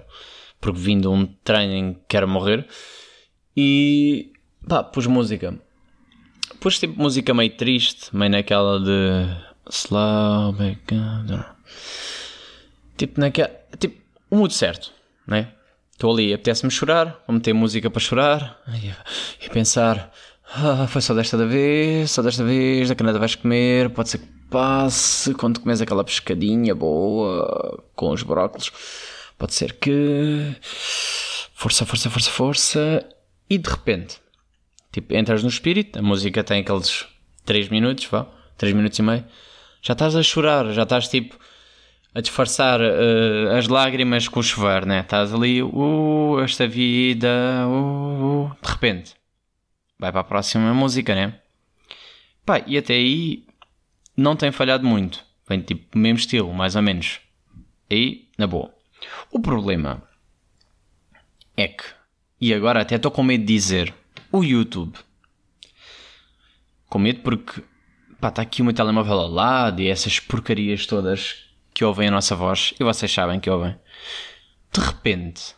porque 0.60 0.80
vindo 0.80 1.12
um 1.12 1.26
treino 1.26 1.74
em 1.74 1.94
que 1.94 2.00
quero 2.08 2.28
morrer. 2.28 2.68
E 3.56 4.32
Pá, 4.68 4.84
pus 4.84 5.08
música. 5.08 5.58
Pus 6.60 6.78
tipo 6.78 7.02
música 7.02 7.34
meio 7.34 7.56
triste, 7.56 8.14
meio 8.16 8.32
naquela 8.32 8.80
de. 8.80 9.48
Slow 9.70 10.52
back. 10.54 10.94
Tipo 12.98 13.20
naquela. 13.20 13.50
Tipo, 13.80 14.02
o 14.30 14.36
mood 14.36 14.54
certo, 14.54 14.92
né? 15.26 15.54
Estou 15.92 16.14
ali, 16.14 16.34
apetece-me 16.34 16.70
chorar, 16.70 17.24
vou 17.26 17.36
meter 17.36 17.54
música 17.54 17.90
para 17.90 18.02
chorar 18.02 18.62
e 19.42 19.50
pensar. 19.50 20.12
Ah, 20.50 20.88
foi 20.88 21.02
só 21.02 21.14
desta 21.14 21.38
vez, 21.46 22.12
só 22.12 22.22
desta 22.22 22.44
vez, 22.44 22.90
daqui 22.90 23.04
nada 23.04 23.20
vais 23.20 23.36
comer, 23.36 23.90
pode 23.90 24.10
ser 24.10 24.20
que 24.20 24.28
passe 24.50 25.34
quando 25.34 25.60
comes 25.60 25.82
aquela 25.82 26.04
pescadinha 26.04 26.74
boa 26.74 27.84
com 27.96 28.12
os 28.12 28.24
brócolos. 28.24 28.72
Pode 29.38 29.54
ser 29.54 29.74
que. 29.74 30.56
Força, 31.54 31.86
força, 31.86 32.10
força, 32.10 32.30
força. 32.32 33.06
E 33.50 33.58
de 33.58 33.70
repente, 33.70 34.20
Tipo, 34.98 35.16
entras 35.16 35.44
no 35.44 35.50
espírito, 35.50 36.00
a 36.00 36.02
música 36.02 36.44
tem 36.44 36.62
aqueles 36.62 37.06
3 37.46 37.70
minutos, 37.70 38.06
vá, 38.06 38.26
3 38.58 38.74
minutos 38.74 38.98
e 38.98 39.04
meio. 39.04 39.24
Já 39.80 39.94
estás 39.94 40.16
a 40.16 40.24
chorar, 40.24 40.72
já 40.74 40.82
estás 40.84 41.08
tipo 41.08 41.38
a 42.16 42.20
disfarçar 42.20 42.82
uh, 42.82 43.56
as 43.56 43.68
lágrimas 43.68 44.28
com 44.28 44.40
o 44.40 44.44
chover, 44.44 44.88
né? 44.88 45.02
Estás 45.02 45.32
ali, 45.32 45.62
uh, 45.62 46.40
esta 46.44 46.68
vida, 46.68 47.30
uh, 47.68 48.46
uh, 48.46 48.52
de 48.60 48.72
repente 48.72 49.14
vai 50.00 50.12
para 50.12 50.22
a 50.22 50.24
próxima 50.24 50.74
música, 50.74 51.16
né? 51.16 51.40
Pá, 52.46 52.62
e 52.66 52.78
até 52.78 52.94
aí 52.94 53.46
não 54.16 54.36
tem 54.36 54.52
falhado 54.52 54.86
muito. 54.86 55.24
Vem 55.48 55.62
tipo 55.62 55.98
mesmo 55.98 56.20
estilo, 56.20 56.54
mais 56.54 56.76
ou 56.76 56.82
menos. 56.82 57.20
Aí, 57.90 58.28
na 58.38 58.48
boa. 58.48 58.74
O 59.32 59.40
problema 59.40 60.04
é 61.56 61.68
que, 61.68 61.84
e 62.40 62.54
agora 62.54 62.82
até 62.82 62.96
estou 62.96 63.12
com 63.12 63.24
medo 63.24 63.46
de 63.46 63.54
dizer, 63.54 63.94
o 64.32 64.44
YouTube. 64.44 64.98
Com 66.90 67.00
medo 67.00 67.22
porque 67.22 67.62
pá, 68.20 68.30
está 68.30 68.42
aqui 68.42 68.62
o 68.62 68.66
meu 68.66 68.74
telemóvel 68.74 69.20
ao 69.20 69.28
lado 69.28 69.82
e 69.82 69.88
essas 69.88 70.20
porcarias 70.20 70.86
todas 70.86 71.46
que 71.74 71.86
ouvem 71.86 72.08
a 72.08 72.12
nossa 72.12 72.36
voz, 72.36 72.74
e 72.80 72.84
vocês 72.84 73.12
sabem 73.12 73.40
que 73.40 73.50
ouvem, 73.50 73.78
de 74.74 74.80
repente 74.80 75.56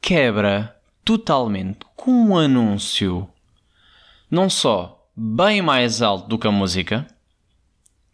quebra 0.00 0.77
totalmente 1.08 1.78
com 1.96 2.10
um 2.10 2.36
anúncio 2.36 3.26
não 4.30 4.50
só 4.50 5.08
bem 5.16 5.62
mais 5.62 6.02
alto 6.02 6.28
do 6.28 6.38
que 6.38 6.46
a 6.46 6.50
música, 6.50 7.06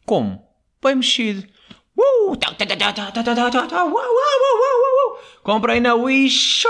como 0.06 0.40
bem 0.80 0.94
mexido. 0.94 1.44
Uh! 1.98 2.38
Comprei 5.42 5.80
na 5.80 5.94
Wish! 5.94 6.68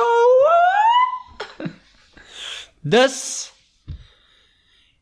Das 2.82 3.52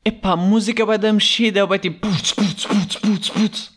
Epá, 0.04 0.32
a 0.32 0.36
música 0.36 0.84
vai 0.84 0.98
dar 0.98 1.12
mexida, 1.12 1.64
vai 1.66 1.78
tipo. 1.78 2.00
Putz, 2.08 2.32
putz, 2.32 2.66
putz, 2.66 2.96
putz, 2.96 3.30
putz. 3.30 3.70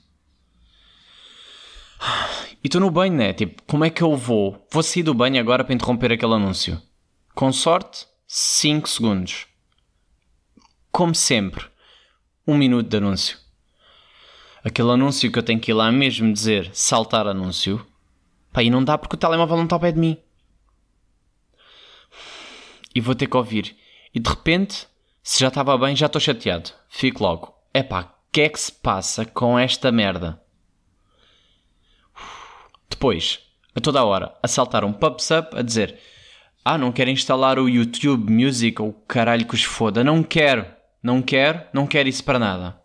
E 2.64 2.68
estou 2.68 2.82
no 2.82 2.90
banho, 2.90 3.14
né? 3.14 3.34
Tipo, 3.34 3.62
como 3.68 3.86
é 3.86 3.92
que 3.92 4.02
eu 4.02 4.18
vou? 4.18 4.68
Vou 4.72 4.82
sair 4.82 5.04
do 5.04 5.14
banho 5.14 5.40
agora 5.40 5.64
para 5.64 5.76
interromper 5.76 6.12
aquele 6.12 6.34
anúncio. 6.34 6.82
Com 7.36 7.52
sorte, 7.52 8.08
5 8.28 8.88
segundos. 8.88 9.46
Como 10.90 11.14
sempre, 11.14 11.66
um 12.48 12.58
minuto 12.58 12.88
de 12.88 12.96
anúncio. 12.96 13.38
Aquele 14.64 14.92
anúncio 14.92 15.30
que 15.30 15.38
eu 15.38 15.44
tenho 15.44 15.60
que 15.60 15.70
ir 15.70 15.74
lá 15.74 15.92
mesmo 15.92 16.32
dizer 16.32 16.74
saltar 16.74 17.28
anúncio. 17.28 17.86
Pá, 18.54 18.64
e 18.64 18.70
não 18.70 18.82
dá 18.82 18.98
porque 18.98 19.18
o 19.18 19.20
telemóvel 19.20 19.58
não 19.58 19.66
está 19.66 19.76
ao 19.76 19.82
pé 19.82 19.92
de 19.92 20.00
mim. 20.00 20.18
E 22.96 23.02
vou 23.02 23.14
ter 23.14 23.28
que 23.28 23.36
ouvir. 23.36 23.76
E 24.14 24.20
de 24.22 24.30
repente, 24.30 24.88
se 25.22 25.42
já 25.42 25.50
estava 25.50 25.78
bem, 25.78 25.94
já 25.94 26.06
estou 26.06 26.22
chateado. 26.22 26.72
Fico 26.88 27.22
logo. 27.22 27.54
Epá, 27.74 28.04
o 28.04 28.32
que 28.32 28.42
é 28.44 28.50
que 28.50 28.60
se 28.62 28.72
passa 28.72 29.26
com 29.26 29.60
esta 29.60 29.92
merda? 29.92 30.42
Depois, 32.90 33.42
a 33.76 33.82
toda 33.82 34.00
a 34.00 34.06
hora, 34.06 34.34
a 34.42 34.48
saltar 34.48 34.86
um 34.86 34.94
pubs 34.94 35.30
up 35.32 35.54
a 35.54 35.62
dizer 35.62 36.00
Ah, 36.68 36.80
não 36.80 36.92
quero 36.92 37.12
instalar 37.12 37.60
o 37.60 37.70
YouTube 37.70 38.34
Music 38.34 38.82
ou 38.82 38.92
caralho 38.92 39.46
que 39.46 39.54
os 39.54 39.64
foda. 39.64 40.04
Não 40.04 40.24
quero. 40.24 40.66
Não 41.02 41.22
quero. 41.22 41.62
Não 41.72 41.86
quero 41.86 42.10
isso 42.10 42.24
para 42.24 42.40
nada. 42.40 42.82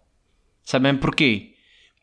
Sabem 0.62 0.94
porquê? 0.94 1.54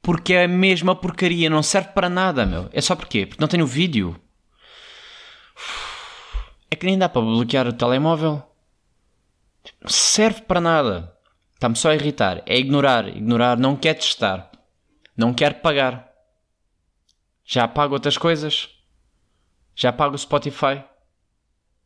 Porque 0.02 0.34
é 0.34 0.46
a 0.46 0.48
mesma 0.48 0.96
porcaria. 0.96 1.52
Não 1.52 1.62
serve 1.62 1.90
para 1.90 2.10
nada, 2.10 2.48
meu. 2.48 2.68
É 2.74 2.82
só 2.82 2.96
porquê? 2.96 3.28
Porque 3.28 3.40
não 3.40 3.48
tenho 3.48 3.68
vídeo. 3.68 4.20
É 6.72 6.76
que 6.76 6.88
nem 6.88 6.98
dá 6.98 7.08
para 7.08 7.22
bloquear 7.22 7.68
o 7.68 7.74
telemóvel. 7.74 8.42
Não 9.80 9.90
serve 9.90 10.42
para 10.42 10.60
nada. 10.60 11.16
Está-me 11.54 11.76
só 11.76 11.92
a 11.92 11.96
irritar. 11.96 12.42
É 12.48 12.58
ignorar. 12.58 13.08
Ignorar. 13.08 13.56
Não 13.56 13.76
quer 13.76 13.94
testar. 13.94 14.50
Não 15.16 15.32
quer 15.32 15.62
pagar. 15.62 16.12
Já 17.46 17.68
pago 17.68 17.94
outras 17.94 18.18
coisas. 18.18 18.68
Já 19.76 19.94
pago 19.94 20.16
o 20.16 20.18
Spotify. 20.18 20.84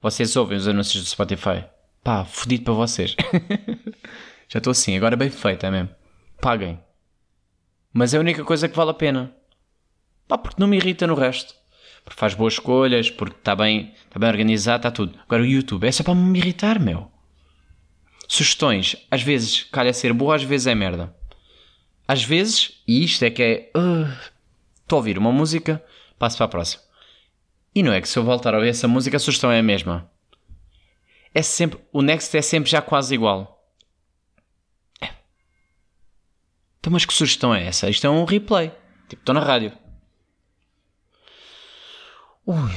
Vocês 0.01 0.35
ouvem 0.35 0.57
os 0.57 0.67
anúncios 0.67 1.03
do 1.03 1.09
Spotify. 1.09 1.63
Pá, 2.03 2.25
fodido 2.25 2.63
para 2.63 2.73
vocês. 2.73 3.15
Já 4.49 4.57
estou 4.57 4.71
assim, 4.71 4.97
agora 4.97 5.15
bem 5.15 5.29
feito, 5.29 5.63
é 5.63 5.69
mesmo. 5.69 5.89
Paguem. 6.41 6.79
Mas 7.93 8.11
é 8.13 8.17
a 8.17 8.19
única 8.19 8.43
coisa 8.43 8.67
que 8.67 8.75
vale 8.75 8.89
a 8.89 8.95
pena. 8.95 9.31
Pá, 10.27 10.39
porque 10.39 10.59
não 10.59 10.67
me 10.67 10.77
irrita 10.77 11.05
no 11.05 11.13
resto. 11.13 11.53
Porque 12.03 12.19
faz 12.19 12.33
boas 12.33 12.53
escolhas, 12.53 13.11
porque 13.11 13.37
está 13.37 13.55
bem, 13.55 13.93
está 14.05 14.19
bem 14.19 14.29
organizado, 14.29 14.77
está 14.77 14.89
tudo. 14.89 15.19
Agora 15.23 15.43
o 15.43 15.45
YouTube 15.45 15.85
é 15.85 15.91
só 15.91 16.03
para 16.03 16.15
me 16.15 16.39
irritar, 16.39 16.79
meu. 16.79 17.11
Sugestões, 18.27 18.95
às 19.11 19.21
vezes 19.21 19.65
calha 19.65 19.93
ser 19.93 20.13
boa, 20.13 20.35
às 20.35 20.43
vezes 20.43 20.65
é 20.65 20.73
merda. 20.73 21.15
Às 22.07 22.23
vezes, 22.23 22.81
e 22.87 23.03
isto 23.03 23.23
é 23.23 23.29
que 23.29 23.43
é. 23.43 23.71
Uh, 23.77 24.11
estou 24.81 24.97
a 24.97 24.99
ouvir 24.99 25.19
uma 25.19 25.31
música, 25.31 25.83
passo 26.17 26.37
para 26.37 26.45
a 26.47 26.49
próxima. 26.49 26.81
E 27.73 27.81
não 27.81 27.93
é 27.93 28.01
que 28.01 28.09
se 28.09 28.19
eu 28.19 28.23
voltar 28.23 28.53
a 28.53 28.57
ouvir 28.57 28.69
essa 28.69 28.87
música, 28.87 29.17
a 29.17 29.19
sugestão 29.19 29.51
é 29.51 29.59
a 29.59 29.63
mesma. 29.63 30.11
É 31.33 31.41
sempre. 31.41 31.79
O 31.91 32.01
next 32.01 32.35
é 32.37 32.41
sempre 32.41 32.69
já 32.69 32.81
quase 32.81 33.13
igual. 33.13 33.65
É. 35.01 35.09
Então, 36.79 36.91
mas 36.91 37.05
que 37.05 37.13
sugestão 37.13 37.55
é 37.55 37.65
essa? 37.65 37.89
Isto 37.89 38.07
é 38.07 38.09
um 38.09 38.25
replay. 38.25 38.69
Tipo, 39.07 39.21
estou 39.21 39.33
na 39.33 39.41
rádio. 39.41 39.71
Ui. 42.45 42.71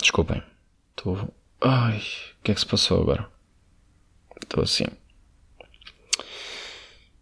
Desculpem. 0.00 0.42
Estou. 0.90 1.34
Ai. 1.60 1.98
O 2.38 2.42
que 2.42 2.52
é 2.52 2.54
que 2.54 2.60
se 2.60 2.66
passou 2.66 3.02
agora? 3.02 3.30
Estou 4.42 4.62
assim. 4.62 4.86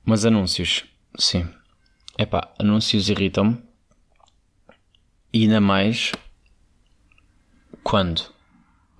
Mas 0.04 0.24
anúncios. 0.24 0.84
Sim. 1.18 1.52
Epá, 2.16 2.54
anúncios 2.58 3.08
irritam-me. 3.08 3.60
E 5.32 5.42
ainda 5.42 5.60
mais 5.60 6.12
quando 7.88 8.20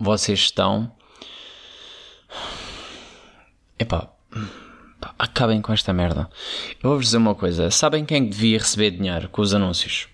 vocês 0.01 0.39
estão. 0.39 0.91
Epá, 3.79 4.09
pá, 4.99 5.15
acabem 5.19 5.61
com 5.61 5.75
esta 5.75 5.93
merda. 5.93 6.31
Eu 6.83 6.89
vou-vos 6.89 7.05
dizer 7.05 7.19
uma 7.19 7.35
coisa: 7.35 7.71
sabem 7.71 8.07
quem 8.07 8.27
devia 8.27 8.59
receber 8.59 8.93
dinheiro 8.93 9.29
com 9.29 9.43
os 9.43 9.53
anúncios? 9.53 10.09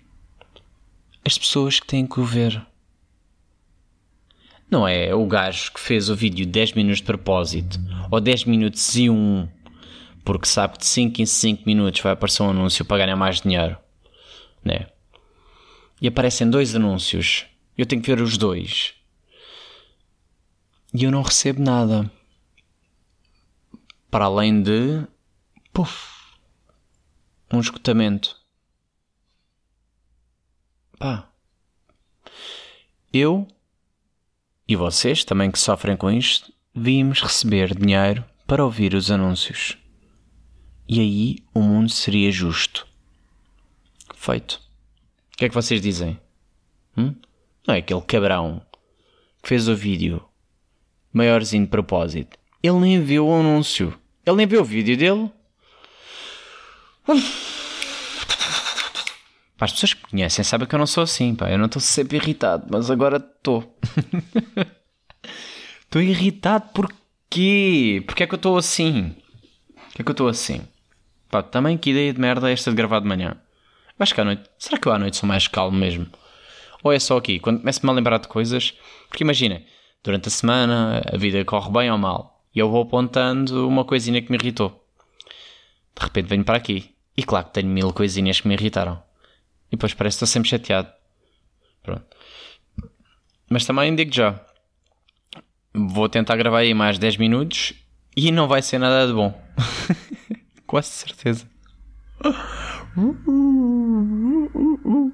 As 1.24 1.38
pessoas 1.38 1.78
que 1.78 1.86
têm 1.86 2.04
que 2.04 2.18
o 2.18 2.24
ver. 2.24 2.66
Não 4.68 4.88
é 4.88 5.14
o 5.14 5.24
gajo 5.24 5.72
que 5.72 5.78
fez 5.78 6.08
o 6.08 6.16
vídeo 6.16 6.44
10 6.44 6.72
minutos 6.72 6.98
de 6.98 7.04
propósito 7.04 7.78
ou 8.10 8.20
10 8.20 8.46
minutos 8.46 8.96
e 8.96 9.08
um 9.08 9.48
porque 10.24 10.46
sabe 10.46 10.72
que 10.72 10.78
de 10.80 10.86
5 10.86 11.22
em 11.22 11.26
5 11.26 11.62
minutos 11.64 12.00
vai 12.00 12.12
aparecer 12.12 12.42
um 12.42 12.50
anúncio 12.50 12.84
para 12.84 13.04
ganhar 13.04 13.14
mais 13.14 13.40
dinheiro, 13.40 13.76
né? 14.64 14.86
E 16.00 16.08
aparecem 16.08 16.50
dois 16.50 16.74
anúncios. 16.74 17.46
Eu 17.76 17.86
tenho 17.86 18.02
que 18.02 18.14
ver 18.14 18.22
os 18.22 18.38
dois. 18.38 18.94
E 20.92 21.04
eu 21.04 21.10
não 21.10 21.22
recebo 21.22 21.60
nada. 21.60 22.10
Para 24.10 24.26
além 24.26 24.62
de. 24.62 25.06
Puf! 25.72 26.14
Um 27.52 27.60
esgotamento. 27.60 28.36
Pá. 30.98 31.28
Eu 33.12 33.46
e 34.66 34.76
vocês 34.76 35.24
também 35.24 35.50
que 35.50 35.58
sofrem 35.58 35.96
com 35.96 36.10
isto, 36.10 36.52
vimos 36.74 37.20
receber 37.20 37.76
dinheiro 37.76 38.24
para 38.46 38.64
ouvir 38.64 38.94
os 38.94 39.10
anúncios. 39.10 39.76
E 40.88 41.00
aí 41.00 41.36
o 41.52 41.60
mundo 41.60 41.90
seria 41.90 42.30
justo. 42.30 42.86
Feito. 44.14 44.60
O 45.32 45.36
que 45.36 45.44
é 45.44 45.48
que 45.48 45.54
vocês 45.54 45.80
dizem? 45.80 46.18
Hum? 46.96 47.14
Não 47.66 47.74
é 47.74 47.78
aquele 47.78 48.00
cabrão 48.02 48.62
que 49.42 49.48
fez 49.48 49.68
o 49.68 49.74
vídeo 49.74 50.24
maiorzinho 51.12 51.64
de 51.64 51.70
propósito. 51.70 52.36
Ele 52.62 52.78
nem 52.78 53.02
viu 53.02 53.26
o 53.26 53.34
anúncio. 53.34 53.98
Ele 54.26 54.36
nem 54.36 54.46
viu 54.46 54.60
o 54.60 54.64
vídeo 54.64 54.96
dele. 54.96 55.30
Para 59.56 59.66
as 59.66 59.72
pessoas 59.72 59.94
que 59.94 60.02
me 60.04 60.10
conhecem 60.10 60.44
sabem 60.44 60.66
que 60.66 60.74
eu 60.74 60.78
não 60.78 60.86
sou 60.86 61.04
assim, 61.04 61.34
pá. 61.34 61.50
Eu 61.50 61.58
não 61.58 61.66
estou 61.66 61.80
sempre 61.80 62.16
irritado, 62.16 62.66
mas 62.70 62.90
agora 62.90 63.16
estou. 63.16 63.78
Estou 65.94 66.02
irritado 66.02 66.70
porquê? 66.74 68.02
Porquê 68.04 68.24
é 68.24 68.26
que 68.26 68.34
eu 68.34 68.36
estou 68.36 68.56
assim? 68.56 69.14
Porquê 69.74 70.02
é 70.02 70.04
que 70.04 70.10
eu 70.10 70.12
estou 70.12 70.26
assim? 70.26 70.60
Pá, 71.30 71.40
também 71.40 71.78
que 71.78 71.90
ideia 71.90 72.12
de 72.12 72.20
merda 72.20 72.50
é 72.50 72.52
esta 72.52 72.70
de 72.72 72.76
gravar 72.76 72.98
de 72.98 73.06
manhã? 73.06 73.36
acho 73.96 74.12
que 74.12 74.20
à 74.20 74.24
noite. 74.24 74.42
Será 74.58 74.76
que 74.76 74.88
eu 74.88 74.92
à 74.92 74.98
noite 74.98 75.16
sou 75.16 75.28
mais 75.28 75.46
calmo 75.46 75.78
mesmo? 75.78 76.08
Ou 76.84 76.92
é 76.92 77.00
só 77.00 77.16
aqui, 77.16 77.40
quando 77.40 77.60
começo-me 77.60 77.90
a 77.90 77.94
lembrar 77.94 78.18
de 78.18 78.28
coisas? 78.28 78.74
Porque 79.08 79.24
imagina, 79.24 79.62
durante 80.02 80.28
a 80.28 80.30
semana 80.30 81.02
a 81.10 81.16
vida 81.16 81.42
corre 81.42 81.72
bem 81.72 81.90
ou 81.90 81.96
mal 81.96 82.44
e 82.54 82.58
eu 82.58 82.70
vou 82.70 82.82
apontando 82.82 83.66
uma 83.66 83.86
coisinha 83.86 84.20
que 84.20 84.30
me 84.30 84.36
irritou. 84.36 84.86
De 85.98 86.04
repente 86.04 86.28
venho 86.28 86.44
para 86.44 86.58
aqui 86.58 86.94
e 87.16 87.22
claro 87.22 87.46
que 87.46 87.54
tenho 87.54 87.68
mil 87.68 87.90
coisinhas 87.90 88.38
que 88.38 88.46
me 88.46 88.54
irritaram. 88.54 89.02
E 89.68 89.76
depois 89.76 89.94
parece 89.94 90.18
que 90.18 90.24
estou 90.24 90.32
sempre 90.32 90.50
chateado. 90.50 90.92
Pronto. 91.82 92.04
Mas 93.48 93.64
também 93.64 93.96
digo 93.96 94.12
já. 94.12 94.38
Vou 95.72 96.08
tentar 96.10 96.36
gravar 96.36 96.58
aí 96.58 96.74
mais 96.74 96.98
10 96.98 97.16
minutos 97.16 97.72
e 98.14 98.30
não 98.30 98.46
vai 98.46 98.60
ser 98.60 98.78
nada 98.78 99.06
de 99.06 99.14
bom. 99.14 99.32
Quase 100.66 100.88
certeza. 100.88 101.48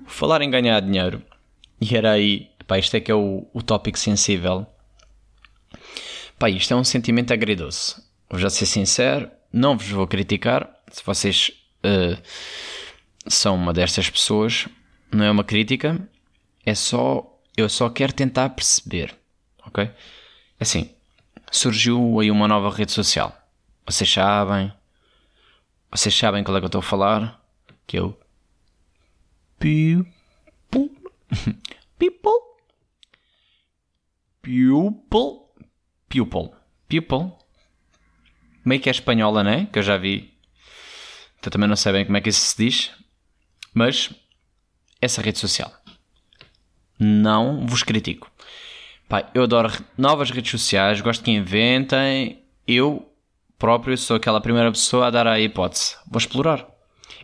Falar 0.06 0.42
em 0.42 0.50
ganhar 0.50 0.80
dinheiro. 0.80 1.22
E 1.80 1.96
era 1.96 2.12
aí. 2.12 2.50
Pá, 2.66 2.78
isto 2.78 2.96
é 2.96 3.00
que 3.00 3.10
é 3.10 3.14
o, 3.14 3.46
o 3.52 3.62
tópico 3.62 3.98
sensível. 3.98 4.66
Pá, 6.38 6.48
isto 6.48 6.72
é 6.72 6.76
um 6.76 6.84
sentimento 6.84 7.32
agridoce. 7.32 8.02
Vou 8.28 8.38
já 8.38 8.48
ser 8.48 8.66
sincero, 8.66 9.30
não 9.52 9.76
vos 9.76 9.88
vou 9.88 10.06
criticar. 10.06 10.70
Se 10.90 11.02
vocês 11.04 11.50
uh, 11.84 12.20
são 13.26 13.56
uma 13.56 13.72
destas 13.72 14.08
pessoas, 14.08 14.68
não 15.10 15.24
é 15.24 15.30
uma 15.30 15.44
crítica. 15.44 16.00
É 16.64 16.74
só. 16.74 17.26
Eu 17.56 17.68
só 17.68 17.90
quero 17.90 18.12
tentar 18.12 18.50
perceber. 18.50 19.14
Ok? 19.66 19.90
Assim, 20.58 20.90
surgiu 21.50 22.20
aí 22.20 22.30
uma 22.30 22.46
nova 22.46 22.70
rede 22.70 22.92
social. 22.92 23.36
Vocês 23.84 24.10
sabem, 24.10 24.72
vocês 25.90 26.14
sabem 26.14 26.44
qual 26.44 26.56
é 26.56 26.60
que 26.60 26.64
eu 26.64 26.68
estou 26.68 26.78
a 26.78 26.82
falar? 26.82 27.44
Que 27.86 27.96
é 27.96 28.02
o 28.02 28.16
People. 31.98 32.32
People. 34.42 35.00
Pupil. 35.10 35.50
Pupil. 36.08 36.54
Pupil. 36.88 37.38
Meio 38.64 38.80
que 38.80 38.88
é 38.88 38.92
espanhola, 38.92 39.42
né? 39.42 39.68
Que 39.72 39.78
eu 39.78 39.82
já 39.82 39.96
vi. 39.96 40.32
Então 41.38 41.50
também 41.50 41.68
não 41.68 41.76
sei 41.76 41.92
bem 41.92 42.04
como 42.04 42.16
é 42.16 42.20
que 42.20 42.28
isso 42.28 42.40
se 42.40 42.56
diz. 42.56 42.90
Mas 43.72 44.10
essa 45.00 45.22
rede 45.22 45.38
social. 45.38 45.72
Não 46.98 47.66
vos 47.66 47.82
critico. 47.82 48.30
Eu 49.34 49.44
adoro 49.44 49.72
novas 49.96 50.30
redes 50.30 50.50
sociais, 50.50 51.00
gosto 51.00 51.24
que 51.24 51.30
inventem. 51.30 52.44
Eu 52.66 53.12
próprio 53.58 53.96
sou 53.96 54.16
aquela 54.16 54.40
primeira 54.40 54.70
pessoa 54.70 55.06
a 55.06 55.10
dar 55.10 55.26
a 55.26 55.40
hipótese. 55.40 55.96
Vou 56.06 56.18
explorar. 56.18 56.66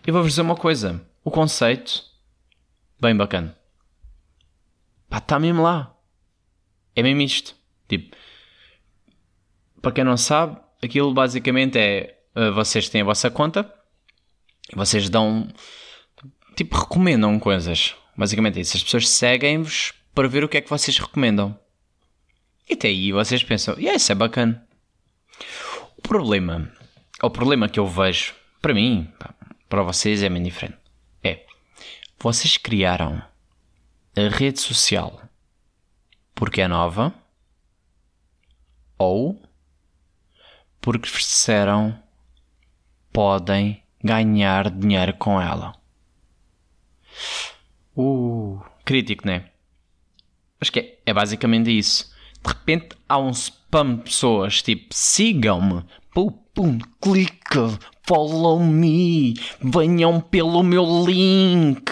E 0.07 0.11
vou-vos 0.11 0.33
dizer 0.33 0.43
uma 0.43 0.57
coisa. 0.57 1.05
O 1.23 1.31
conceito, 1.31 2.03
bem 3.01 3.15
bacana. 3.17 3.57
Pá, 5.09 5.19
está 5.19 5.39
mesmo 5.39 5.63
lá. 5.63 5.95
É 6.95 7.03
mesmo 7.03 7.21
isto. 7.23 7.55
Tipo, 7.89 8.17
para 9.81 9.93
quem 9.93 10.05
não 10.05 10.17
sabe, 10.17 10.59
aquilo 10.83 11.13
basicamente 11.13 11.79
é 11.79 12.19
uh, 12.35 12.53
vocês 12.53 12.89
têm 12.89 13.03
a 13.03 13.05
vossa 13.05 13.31
conta 13.31 13.77
vocês 14.75 15.09
dão 15.09 15.49
tipo 16.57 16.77
recomendam 16.77 17.39
coisas. 17.39 17.95
Basicamente 18.17 18.59
é 18.59 18.63
isso. 18.63 18.77
As 18.77 18.83
pessoas 18.83 19.09
seguem-vos 19.09 19.93
para 20.15 20.29
ver 20.29 20.43
o 20.43 20.49
que 20.49 20.57
é 20.57 20.61
que 20.61 20.71
vocês 20.71 20.99
recomendam. 20.99 21.59
E 22.69 22.73
até 22.73 22.89
aí 22.89 23.13
vocês 23.13 23.45
pensam, 23.45 23.75
e 23.75 23.83
yeah, 23.83 23.97
isso 23.97 24.11
é 24.11 24.15
bacana. 24.15 24.67
O 25.97 26.03
problema, 26.03 26.73
o 27.23 27.31
problema 27.31 27.69
que 27.69 27.79
eu 27.79 27.87
vejo, 27.87 28.35
para 28.61 28.75
mim, 28.75 29.09
para 29.69 29.83
vocês 29.83 30.23
é 30.23 30.29
bem 30.29 30.43
diferente. 30.43 30.79
É, 31.23 31.45
vocês 32.19 32.57
criaram 32.57 33.23
a 34.17 34.29
rede 34.29 34.61
social 34.61 35.21
porque 36.35 36.61
é 36.61 36.69
nova 36.69 37.13
ou 38.99 39.43
porque 40.81 41.09
disseram 41.11 41.99
podem 43.13 43.83
ganhar 44.05 44.71
dinheiro 44.71 45.15
com 45.15 45.41
ela. 45.41 45.75
Uh, 47.97 48.61
crítico, 48.85 49.27
né? 49.27 49.47
Acho 50.61 50.71
que 50.71 50.81
é, 50.81 50.99
é 51.07 51.15
basicamente 51.15 51.77
isso. 51.77 52.15
De 52.43 52.49
repente 52.53 52.91
há 53.09 53.19
um 53.19 53.31
spam 53.31 53.97
de 53.97 54.03
pessoas 54.03 54.63
tipo 54.63 54.95
sigam-me, 54.95 55.83
pum, 56.15 56.31
pum, 56.55 56.79
clica, 57.01 57.79
follow 58.07 58.61
me, 58.61 59.35
venham 59.61 60.21
pelo 60.21 60.63
meu 60.63 60.85
link. 61.05 61.91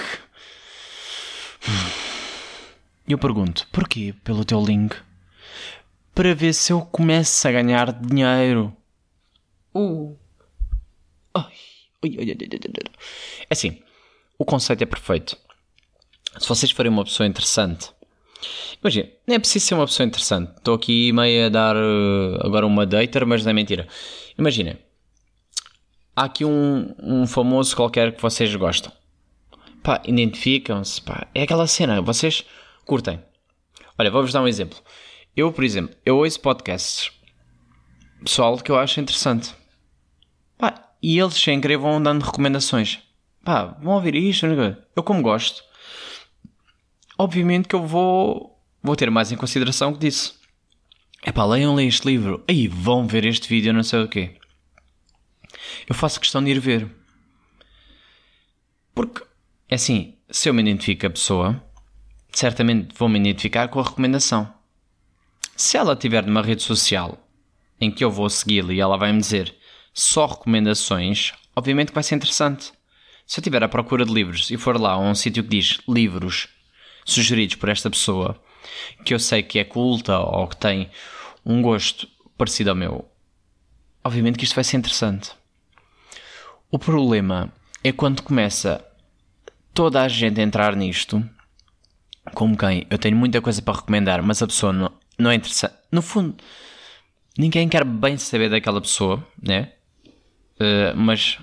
E 3.06 3.12
eu 3.12 3.18
pergunto, 3.18 3.66
porquê 3.70 4.14
pelo 4.24 4.44
teu 4.44 4.64
link? 4.64 4.96
Para 6.14 6.34
ver 6.34 6.54
se 6.54 6.72
eu 6.72 6.80
começo 6.80 7.46
a 7.46 7.52
ganhar 7.52 7.92
dinheiro. 7.92 8.74
Uh. 9.74 10.16
Ai. 11.34 11.52
Ai, 12.02 12.16
ai, 12.18 12.30
ai, 12.30 12.48
é 13.42 13.46
assim, 13.50 13.78
o 14.38 14.44
conceito 14.44 14.82
é 14.82 14.86
perfeito. 14.86 15.36
Se 16.38 16.48
vocês 16.48 16.70
forem 16.70 16.92
uma 16.92 17.04
pessoa 17.04 17.26
interessante, 17.26 17.90
imagina, 18.82 19.08
nem 19.26 19.36
é 19.36 19.38
preciso 19.38 19.66
ser 19.66 19.74
uma 19.74 19.86
pessoa 19.86 20.06
interessante. 20.06 20.52
Estou 20.56 20.74
aqui 20.74 21.12
meio 21.12 21.46
a 21.46 21.48
dar 21.48 21.76
uh, 21.76 22.46
agora 22.46 22.66
uma 22.66 22.84
dater, 22.84 23.24
mas 23.24 23.44
não 23.44 23.50
é 23.50 23.54
mentira. 23.54 23.88
Imagina, 24.38 24.78
há 26.14 26.24
aqui 26.24 26.44
um, 26.44 26.94
um 26.98 27.26
famoso 27.26 27.74
qualquer 27.74 28.14
que 28.14 28.22
vocês 28.22 28.54
gostam. 28.54 28.92
Pá, 29.82 30.02
identificam-se, 30.04 31.00
pá, 31.00 31.26
é 31.34 31.42
aquela 31.42 31.66
cena, 31.66 32.00
vocês 32.00 32.44
curtem. 32.84 33.22
Olha, 33.98 34.10
vou-vos 34.10 34.32
dar 34.32 34.42
um 34.42 34.48
exemplo. 34.48 34.78
Eu, 35.36 35.52
por 35.52 35.64
exemplo, 35.64 35.96
eu 36.04 36.18
ouço 36.18 36.40
podcasts 36.40 37.10
pessoal 38.24 38.56
que 38.58 38.70
eu 38.70 38.78
acho 38.78 39.00
interessante. 39.00 39.54
Pá, 40.58 40.92
e 41.02 41.18
eles 41.18 41.34
sem 41.34 41.60
querer 41.60 41.76
vão 41.76 42.02
dando 42.02 42.24
recomendações. 42.24 43.00
Pá, 43.44 43.66
vão 43.80 43.94
ouvir 43.94 44.14
isto. 44.14 44.46
Eu 44.96 45.02
como 45.02 45.22
gosto, 45.22 45.62
obviamente 47.18 47.68
que 47.68 47.74
eu 47.74 47.86
vou, 47.86 48.58
vou 48.82 48.96
ter 48.96 49.10
mais 49.10 49.30
em 49.30 49.36
consideração 49.36 49.92
que 49.92 49.98
disse. 49.98 50.32
É 51.22 51.30
pá, 51.30 51.44
leiam 51.44 51.74
ler 51.74 51.86
este 51.86 52.06
livro. 52.06 52.42
Aí 52.48 52.66
vão 52.66 53.06
ver 53.06 53.24
este 53.24 53.48
vídeo, 53.48 53.72
não 53.72 53.82
sei 53.82 54.02
o 54.02 54.08
quê. 54.08 54.38
Eu 55.86 55.94
faço 55.94 56.20
questão 56.20 56.42
de 56.42 56.50
ir 56.50 56.58
ver. 56.58 56.90
Porque, 58.94 59.22
é 59.68 59.74
assim, 59.74 60.16
se 60.30 60.48
eu 60.48 60.54
me 60.54 60.62
identifico 60.62 61.06
a 61.06 61.10
pessoa, 61.10 61.62
certamente 62.34 62.94
vou 62.96 63.08
me 63.08 63.18
identificar 63.18 63.68
com 63.68 63.80
a 63.80 63.84
recomendação. 63.84 64.52
Se 65.56 65.76
ela 65.76 65.92
estiver 65.92 66.26
numa 66.26 66.42
rede 66.42 66.62
social 66.62 67.18
em 67.80 67.90
que 67.90 68.04
eu 68.04 68.10
vou 68.10 68.28
segui-la 68.28 68.72
e 68.72 68.80
ela 68.80 68.96
vai 68.96 69.12
me 69.12 69.20
dizer 69.20 69.54
só 69.92 70.26
recomendações, 70.26 71.32
obviamente 71.54 71.88
que 71.88 71.94
vai 71.94 72.02
ser 72.02 72.16
interessante. 72.16 72.72
Se 73.26 73.38
eu 73.38 73.42
estiver 73.42 73.62
à 73.62 73.68
procura 73.68 74.04
de 74.04 74.12
livros 74.12 74.50
e 74.50 74.56
for 74.56 74.78
lá 74.78 74.92
a 74.92 74.98
um 74.98 75.14
sítio 75.14 75.42
que 75.44 75.50
diz 75.50 75.78
livros 75.88 76.48
sugeridos 77.04 77.54
por 77.54 77.68
esta 77.68 77.88
pessoa, 77.88 78.40
que 79.04 79.14
eu 79.14 79.18
sei 79.18 79.42
que 79.42 79.58
é 79.58 79.64
culta 79.64 80.18
ou 80.18 80.48
que 80.48 80.56
tem 80.56 80.90
um 81.44 81.62
gosto 81.62 82.08
parecido 82.36 82.70
ao 82.70 82.76
meu, 82.76 83.08
obviamente 84.02 84.36
que 84.36 84.44
isto 84.44 84.54
vai 84.54 84.64
ser 84.64 84.76
interessante. 84.76 85.30
O 86.70 86.78
problema 86.78 87.52
é 87.84 87.92
quando 87.92 88.22
começa 88.22 88.84
toda 89.72 90.02
a 90.02 90.08
gente 90.08 90.40
a 90.40 90.44
entrar 90.44 90.74
nisto 90.74 91.22
como 92.32 92.56
quem 92.56 92.86
eu 92.88 92.98
tenho 92.98 93.16
muita 93.16 93.40
coisa 93.40 93.60
para 93.60 93.74
recomendar, 93.74 94.22
mas 94.22 94.40
a 94.42 94.46
pessoa 94.46 94.72
não, 94.72 94.92
não 95.18 95.30
é 95.30 95.34
interessante. 95.34 95.74
No 95.92 96.00
fundo, 96.00 96.36
ninguém 97.36 97.68
quer 97.68 97.84
bem 97.84 98.16
saber 98.16 98.48
daquela 98.48 98.80
pessoa, 98.80 99.24
né? 99.42 99.72
Uh, 100.58 100.96
mas 100.96 101.38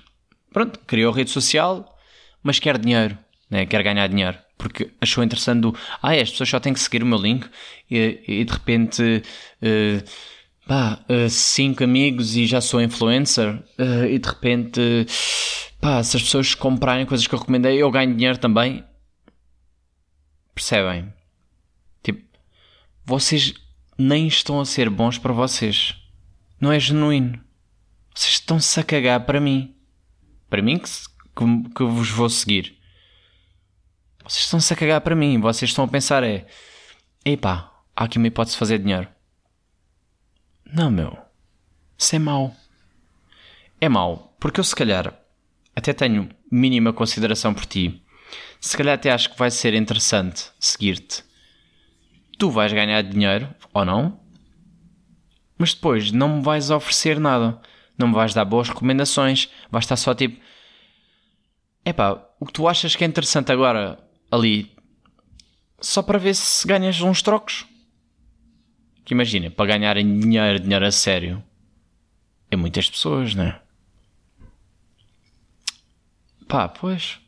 pronto, 0.51 0.79
criou 0.87 1.11
rede 1.11 1.29
social, 1.29 1.97
mas 2.41 2.59
quer 2.59 2.77
dinheiro, 2.77 3.17
né? 3.49 3.65
quer 3.65 3.83
ganhar 3.83 4.07
dinheiro. 4.07 4.37
Porque 4.57 4.91
achou 5.01 5.23
interessante 5.23 5.61
do, 5.61 5.75
ah, 6.01 6.11
as 6.13 6.29
pessoas 6.29 6.49
só 6.49 6.59
têm 6.59 6.73
que 6.73 6.79
seguir 6.79 7.01
o 7.01 7.05
meu 7.05 7.17
link 7.17 7.49
e, 7.89 8.19
e 8.27 8.45
de 8.45 8.53
repente, 8.53 9.01
uh, 9.01 10.03
pá, 10.67 10.99
uh, 11.09 11.29
cinco 11.29 11.83
amigos 11.83 12.35
e 12.35 12.45
já 12.45 12.61
sou 12.61 12.79
influencer 12.79 13.55
uh, 13.55 14.05
e 14.07 14.19
de 14.19 14.29
repente, 14.29 15.07
pá, 15.79 16.03
se 16.03 16.15
as 16.15 16.23
pessoas 16.23 16.53
comprarem 16.53 17.07
coisas 17.07 17.25
que 17.25 17.33
eu 17.33 17.39
recomendei, 17.39 17.81
eu 17.81 17.89
ganho 17.89 18.15
dinheiro 18.15 18.37
também. 18.37 18.83
Percebem? 20.61 21.11
Tipo, 22.03 22.23
vocês 23.03 23.55
nem 23.97 24.27
estão 24.27 24.59
a 24.59 24.65
ser 24.65 24.91
bons 24.91 25.17
para 25.17 25.33
vocês. 25.33 25.95
Não 26.59 26.71
é 26.71 26.79
genuíno. 26.79 27.43
Vocês 28.13 28.33
estão-se 28.33 28.79
a 28.79 28.83
cagar 28.83 29.25
para 29.25 29.41
mim. 29.41 29.75
Para 30.51 30.61
mim 30.61 30.77
que, 30.77 30.87
que, 30.87 31.69
que 31.75 31.83
vos 31.83 32.11
vou 32.11 32.29
seguir. 32.29 32.77
Vocês 34.23 34.43
estão-se 34.43 34.71
a 34.71 34.75
cagar 34.75 35.01
para 35.01 35.15
mim. 35.15 35.39
Vocês 35.39 35.71
estão 35.71 35.83
a 35.83 35.87
pensar 35.87 36.23
é... 36.23 36.45
Epá, 37.25 37.81
há 37.95 38.03
aqui 38.03 38.19
uma 38.19 38.27
hipótese 38.27 38.53
de 38.53 38.59
fazer 38.59 38.77
dinheiro. 38.77 39.07
Não, 40.63 40.91
meu. 40.91 41.17
Isso 41.97 42.15
é 42.15 42.19
mau. 42.19 42.55
É 43.79 43.89
mau. 43.89 44.37
Porque 44.39 44.59
eu 44.59 44.63
se 44.63 44.75
calhar 44.75 45.11
até 45.75 45.91
tenho 45.91 46.29
mínima 46.51 46.93
consideração 46.93 47.51
por 47.51 47.65
ti 47.65 48.00
se 48.61 48.77
calhar 48.77 48.93
até 48.93 49.11
acho 49.11 49.31
que 49.31 49.39
vai 49.39 49.49
ser 49.49 49.73
interessante 49.73 50.51
seguir-te. 50.59 51.23
Tu 52.37 52.49
vais 52.49 52.71
ganhar 52.71 53.01
dinheiro, 53.01 53.53
ou 53.73 53.83
não, 53.83 54.19
mas 55.57 55.73
depois 55.73 56.11
não 56.11 56.37
me 56.37 56.43
vais 56.43 56.69
oferecer 56.69 57.19
nada. 57.19 57.59
Não 57.97 58.07
me 58.07 58.13
vais 58.13 58.33
dar 58.33 58.45
boas 58.45 58.69
recomendações. 58.69 59.49
Vais 59.69 59.83
estar 59.83 59.95
só 59.95 60.13
tipo. 60.13 60.39
Epá, 61.83 62.23
o 62.39 62.45
que 62.45 62.53
tu 62.53 62.67
achas 62.67 62.95
que 62.95 63.03
é 63.03 63.07
interessante 63.07 63.51
agora 63.51 63.99
ali? 64.31 64.71
Só 65.79 66.01
para 66.03 66.19
ver 66.19 66.35
se 66.35 66.67
ganhas 66.67 67.01
uns 67.01 67.21
trocos. 67.21 67.65
Que 69.03 69.13
imagina, 69.13 69.49
para 69.49 69.65
ganharem 69.65 70.19
dinheiro, 70.19 70.59
dinheiro 70.59 70.85
a 70.85 70.91
sério. 70.91 71.43
É 72.49 72.55
muitas 72.55 72.89
pessoas, 72.89 73.33
não 73.33 73.43
é? 73.43 73.61
Pá, 76.47 76.67
pois 76.67 77.19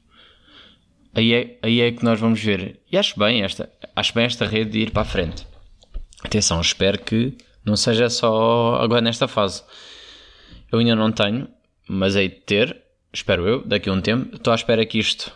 aí 1.13 1.33
é, 1.33 1.57
aí 1.61 1.81
é 1.81 1.91
que 1.91 2.03
nós 2.03 2.19
vamos 2.19 2.41
ver. 2.41 2.79
E 2.91 2.97
acho 2.97 3.17
bem 3.17 3.43
esta, 3.43 3.69
acho 3.95 4.13
bem 4.13 4.25
esta 4.25 4.45
rede 4.45 4.71
de 4.71 4.79
ir 4.79 4.91
para 4.91 5.03
a 5.03 5.05
frente. 5.05 5.45
Atenção, 6.23 6.59
espero 6.61 6.99
que 6.99 7.37
não 7.65 7.75
seja 7.75 8.09
só 8.09 8.75
agora 8.81 9.01
nesta 9.01 9.27
fase. 9.27 9.63
Eu 10.71 10.79
ainda 10.79 10.95
não 10.95 11.11
tenho, 11.11 11.47
mas 11.87 12.15
hei 12.15 12.29
de 12.29 12.35
ter, 12.35 12.81
espero 13.11 13.47
eu, 13.47 13.63
daqui 13.65 13.89
a 13.89 13.93
um 13.93 14.01
tempo. 14.01 14.35
Estou 14.35 14.51
à 14.51 14.55
espera 14.55 14.85
que 14.85 14.97
isto. 14.97 15.31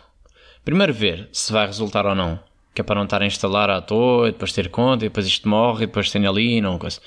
Primeiro 0.64 0.92
ver 0.92 1.28
se 1.32 1.52
vai 1.52 1.66
resultar 1.66 2.06
ou 2.06 2.14
não. 2.14 2.40
Que 2.74 2.80
é 2.80 2.84
para 2.84 2.96
não 2.96 3.04
estar 3.04 3.22
a 3.22 3.26
instalar 3.26 3.70
à 3.70 3.80
toa, 3.80 4.28
e 4.28 4.32
depois 4.32 4.52
ter 4.52 4.68
conta, 4.68 5.04
e 5.04 5.08
depois 5.08 5.26
isto 5.26 5.48
morre, 5.48 5.84
e 5.84 5.86
depois 5.86 6.10
tem 6.10 6.26
ali 6.26 6.56
e 6.56 6.60
não 6.60 6.78
coisa. 6.78 7.00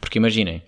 Porque 0.00 0.18
imaginem, 0.18 0.62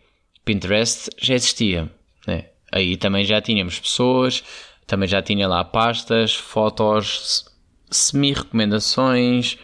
Pinterest 0.44 1.10
já 1.18 1.34
existia. 1.34 1.90
Né? 2.26 2.46
Aí 2.70 2.96
também 2.96 3.24
já 3.24 3.40
tínhamos 3.40 3.78
pessoas 3.78 4.42
também 4.86 5.08
já 5.08 5.22
tinha 5.22 5.48
lá 5.48 5.64
pastas, 5.64 6.34
fotos, 6.34 7.44
semi-recomendações, 7.90 9.58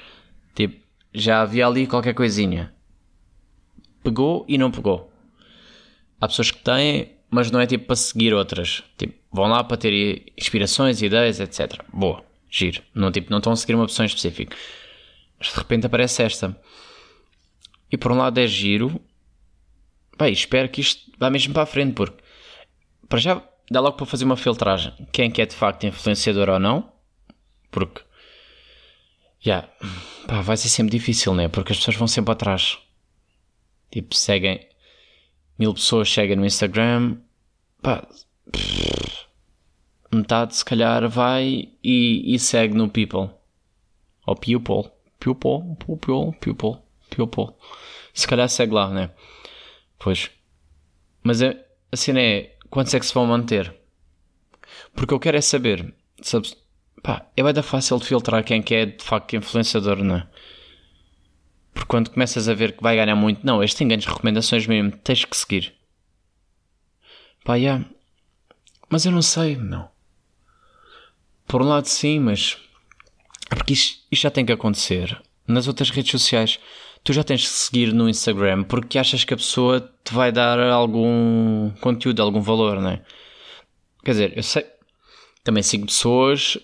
tipo, 0.54 0.84
já 1.12 1.42
havia 1.42 1.66
ali 1.66 1.86
qualquer 1.86 2.14
coisinha. 2.14 2.72
Pegou 4.02 4.44
e 4.48 4.56
não 4.56 4.70
pegou. 4.70 5.12
Há 6.20 6.28
pessoas 6.28 6.50
que 6.50 6.62
têm, 6.62 7.16
mas 7.30 7.50
não 7.50 7.60
é 7.60 7.66
tipo 7.66 7.86
para 7.86 7.96
seguir 7.96 8.32
outras. 8.34 8.82
Tipo, 8.96 9.14
vão 9.30 9.48
lá 9.48 9.62
para 9.62 9.76
ter 9.76 10.32
inspirações, 10.36 11.02
ideias, 11.02 11.40
etc. 11.40 11.82
Boa, 11.92 12.24
giro. 12.50 12.82
Não, 12.94 13.12
tipo, 13.12 13.30
não 13.30 13.38
estão 13.38 13.52
a 13.52 13.56
seguir 13.56 13.74
uma 13.74 13.84
opção 13.84 14.04
específica. 14.04 14.56
Mas 15.38 15.48
de 15.48 15.54
repente 15.56 15.86
aparece 15.86 16.22
esta. 16.22 16.58
E 17.90 17.96
por 17.96 18.12
um 18.12 18.16
lado 18.16 18.38
é 18.38 18.46
giro. 18.46 19.00
Bem, 20.18 20.32
espero 20.32 20.68
que 20.68 20.80
isto 20.80 21.10
vá 21.18 21.30
mesmo 21.30 21.54
para 21.54 21.62
a 21.62 21.66
frente, 21.66 21.94
porque 21.94 22.22
para 23.08 23.18
já 23.18 23.42
dá 23.70 23.80
logo 23.80 23.96
para 23.96 24.06
fazer 24.06 24.24
uma 24.24 24.36
filtragem. 24.36 24.92
Quem 25.12 25.30
que 25.30 25.42
é 25.42 25.46
de 25.46 25.54
facto 25.54 25.84
influenciador 25.84 26.48
ou 26.48 26.58
não. 26.58 26.92
Porque. 27.70 28.02
Yeah, 29.44 29.68
vai 30.42 30.56
ser 30.56 30.68
sempre 30.68 30.90
difícil, 30.90 31.34
né? 31.34 31.48
Porque 31.48 31.72
as 31.72 31.78
pessoas 31.78 31.96
vão 31.96 32.08
sempre 32.08 32.32
atrás. 32.32 32.78
Tipo, 33.90 34.14
seguem. 34.14 34.66
Mil 35.58 35.74
pessoas 35.74 36.10
seguem 36.10 36.36
no 36.36 36.46
Instagram. 36.46 37.18
Pá. 37.82 38.06
Metade, 40.12 40.56
se 40.56 40.64
calhar, 40.64 41.08
vai 41.08 41.68
e, 41.84 42.34
e 42.34 42.38
segue 42.38 42.74
no 42.74 42.88
People. 42.88 43.30
Ou 44.26 44.34
Pupil. 44.34 44.90
Pupil. 45.20 45.76
Pupil. 45.78 46.34
Pupil. 46.40 46.82
Pupil. 47.10 47.54
Se 48.12 48.26
calhar 48.26 48.48
segue 48.48 48.72
lá, 48.72 48.90
né? 48.90 49.10
Pois. 49.98 50.30
Mas 51.22 51.42
a, 51.42 51.54
a 51.92 51.96
cena 51.96 52.20
é 52.20 52.56
quantos 52.70 52.94
é 52.94 53.00
que 53.00 53.06
se 53.06 53.14
vão 53.14 53.26
manter? 53.26 53.74
Porque 54.94 55.14
eu 55.14 55.20
quero 55.20 55.36
é 55.36 55.40
saber, 55.40 55.94
sabes? 56.22 56.56
Pá, 57.02 57.26
é 57.36 57.42
bem 57.42 57.62
fácil 57.62 57.98
de 57.98 58.06
filtrar 58.06 58.44
quem 58.44 58.62
que 58.62 58.74
é 58.74 58.86
de 58.86 59.04
facto 59.04 59.36
influenciador, 59.36 60.02
não 60.02 60.16
é? 60.16 60.28
Porque 61.72 61.88
quando 61.88 62.10
começas 62.10 62.48
a 62.48 62.54
ver 62.54 62.76
que 62.76 62.82
vai 62.82 62.96
ganhar 62.96 63.14
muito, 63.14 63.46
não, 63.46 63.62
este 63.62 63.78
tem 63.78 63.88
ganhos 63.88 64.06
recomendações 64.06 64.66
mesmo, 64.66 64.90
tens 64.90 65.24
que 65.24 65.36
seguir. 65.36 65.74
Pá, 67.44 67.54
yeah. 67.54 67.84
Mas 68.90 69.04
eu 69.04 69.12
não 69.12 69.22
sei, 69.22 69.56
não. 69.56 69.88
Por 71.46 71.62
um 71.62 71.68
lado 71.68 71.86
sim, 71.86 72.18
mas... 72.18 72.58
Porque 73.48 73.72
isto, 73.72 74.04
isto 74.10 74.22
já 74.22 74.30
tem 74.30 74.44
que 74.44 74.52
acontecer. 74.52 75.22
Nas 75.46 75.68
outras 75.68 75.90
redes 75.90 76.10
sociais 76.10 76.58
tu 77.08 77.12
já 77.14 77.24
tens 77.24 77.40
que 77.40 77.48
seguir 77.48 77.94
no 77.94 78.06
Instagram 78.06 78.64
porque 78.64 78.98
achas 78.98 79.24
que 79.24 79.32
a 79.32 79.36
pessoa 79.38 79.80
te 80.04 80.12
vai 80.12 80.30
dar 80.30 80.60
algum 80.60 81.70
conteúdo, 81.80 82.20
algum 82.20 82.42
valor, 82.42 82.82
não 82.82 82.90
é? 82.90 83.02
Quer 84.04 84.10
dizer, 84.10 84.36
eu 84.36 84.42
sei, 84.42 84.66
também 85.42 85.62
sigo 85.62 85.86
pessoas, 85.86 86.58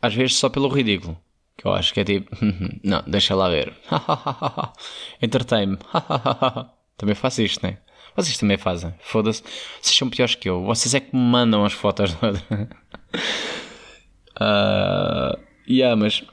às 0.00 0.14
vezes 0.14 0.36
só 0.36 0.48
pelo 0.48 0.68
ridículo. 0.68 1.18
Que 1.54 1.66
eu 1.66 1.74
acho 1.74 1.92
que 1.92 2.00
é 2.00 2.04
tipo, 2.04 2.34
não, 2.82 3.02
deixa 3.06 3.34
lá 3.34 3.50
ver. 3.50 3.74
Entretém-me. 5.20 5.76
também 6.96 7.14
faço 7.14 7.42
isto, 7.42 7.62
né? 7.62 7.76
Vocês 8.16 8.38
também 8.38 8.56
fazem. 8.56 8.94
Foda-se. 9.00 9.42
Vocês 9.82 9.94
são 9.94 10.08
piores 10.08 10.34
que 10.34 10.48
eu. 10.48 10.64
Vocês 10.64 10.94
é 10.94 11.00
que 11.00 11.14
me 11.14 11.20
mandam 11.20 11.62
as 11.62 11.74
fotos. 11.74 12.14
uh, 12.14 12.48
yeah, 15.68 15.94
mas 15.94 16.24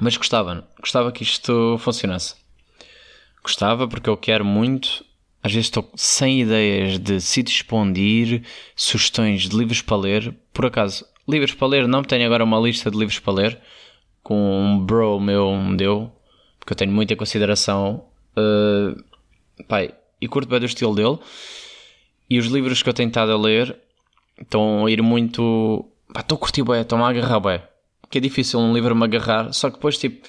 mas 0.00 0.16
gostava, 0.16 0.66
gostava 0.80 1.12
que 1.12 1.22
isto 1.22 1.76
funcionasse. 1.78 2.45
Gostava 3.46 3.86
porque 3.86 4.10
eu 4.10 4.16
quero 4.16 4.44
muito. 4.44 5.04
Às 5.40 5.52
vezes 5.52 5.66
estou 5.66 5.88
sem 5.94 6.40
ideias 6.40 6.98
de 6.98 7.20
se 7.20 7.40
expandir, 7.40 8.42
sugestões 8.74 9.42
de 9.42 9.56
livros 9.56 9.80
para 9.80 9.96
ler. 9.96 10.34
Por 10.52 10.66
acaso, 10.66 11.06
livros 11.28 11.54
para 11.54 11.68
ler, 11.68 11.86
não 11.86 12.02
tenho 12.02 12.26
agora 12.26 12.42
uma 12.42 12.58
lista 12.58 12.90
de 12.90 12.98
livros 12.98 13.20
para 13.20 13.34
ler. 13.34 13.60
Com 14.20 14.34
um 14.34 14.84
bro 14.84 15.20
meu 15.20 15.56
me 15.56 15.76
deu, 15.76 16.10
porque 16.58 16.72
eu 16.72 16.76
tenho 16.76 16.90
muita 16.90 17.14
consideração. 17.14 18.04
Uh, 18.36 19.00
pai, 19.68 19.94
e 20.20 20.26
curto 20.26 20.48
bem 20.48 20.58
do 20.58 20.66
estilo 20.66 20.96
dele. 20.96 21.16
E 22.28 22.40
os 22.40 22.46
livros 22.46 22.82
que 22.82 22.88
eu 22.88 22.94
tenho 22.94 23.10
estado 23.10 23.30
a 23.30 23.38
ler 23.38 23.76
estão 24.42 24.86
a 24.86 24.90
ir 24.90 25.00
muito. 25.02 25.88
Estou 26.18 26.34
a 26.34 26.38
curtir 26.40 26.64
bem, 26.64 26.80
estão 26.80 27.04
a 27.04 27.08
agarrar 27.08 27.38
bem 27.38 27.60
que 28.10 28.18
é 28.18 28.20
difícil 28.20 28.60
um 28.60 28.72
livro 28.72 28.94
me 28.94 29.04
agarrar, 29.04 29.52
só 29.52 29.68
que 29.68 29.76
depois, 29.76 29.98
tipo, 29.98 30.26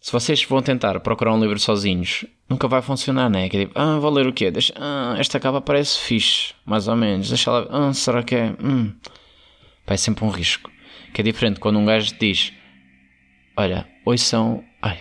se 0.00 0.12
vocês 0.12 0.44
vão 0.44 0.62
tentar 0.62 0.98
procurar 1.00 1.34
um 1.34 1.40
livro 1.40 1.58
sozinhos, 1.58 2.24
nunca 2.48 2.68
vai 2.68 2.82
funcionar, 2.82 3.28
né? 3.28 3.48
Que 3.48 3.56
é 3.56 3.60
tipo, 3.60 3.78
ah, 3.78 3.98
vou 3.98 4.10
ler 4.10 4.26
o 4.26 4.32
quê? 4.32 4.50
Deixa, 4.50 4.72
ah, 4.76 5.16
esta 5.18 5.40
capa 5.40 5.60
parece 5.60 5.98
fixe, 5.98 6.54
mais 6.64 6.88
ou 6.88 6.96
menos. 6.96 7.28
Deixa 7.28 7.50
lá, 7.50 7.66
ah, 7.70 7.92
será 7.92 8.22
que 8.22 8.34
é? 8.34 8.54
Hum. 8.62 8.92
É 9.86 9.96
sempre 9.96 10.24
um 10.24 10.30
risco. 10.30 10.70
Que 11.12 11.20
é 11.20 11.24
diferente 11.24 11.60
quando 11.60 11.78
um 11.78 11.84
gajo 11.84 12.14
diz, 12.18 12.52
olha, 13.56 13.86
hoje 14.04 14.22
são. 14.22 14.64
Ai. 14.82 15.00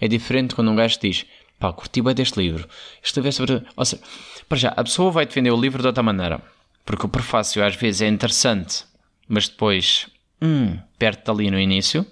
É 0.00 0.08
diferente 0.08 0.54
quando 0.54 0.70
um 0.70 0.76
gajo 0.76 0.98
diz, 1.00 1.24
pá, 1.58 1.72
curti 1.72 2.02
bem 2.02 2.14
deste 2.14 2.38
livro. 2.38 2.68
Este 3.02 3.16
livro 3.16 3.28
é 3.28 3.32
sobre. 3.32 3.66
Ou 3.76 3.84
seja, 3.84 4.02
para 4.48 4.58
já, 4.58 4.68
a 4.70 4.84
pessoa 4.84 5.10
vai 5.10 5.24
defender 5.24 5.50
o 5.50 5.60
livro 5.60 5.80
de 5.80 5.86
outra 5.86 6.02
maneira. 6.02 6.42
Porque 6.84 7.06
o 7.06 7.08
prefácio 7.08 7.64
às 7.64 7.76
vezes 7.76 8.02
é 8.02 8.08
interessante 8.08 8.84
mas 9.32 9.48
depois 9.48 10.08
hum, 10.42 10.78
perto 10.98 11.30
ali 11.30 11.50
no 11.50 11.58
início. 11.58 12.06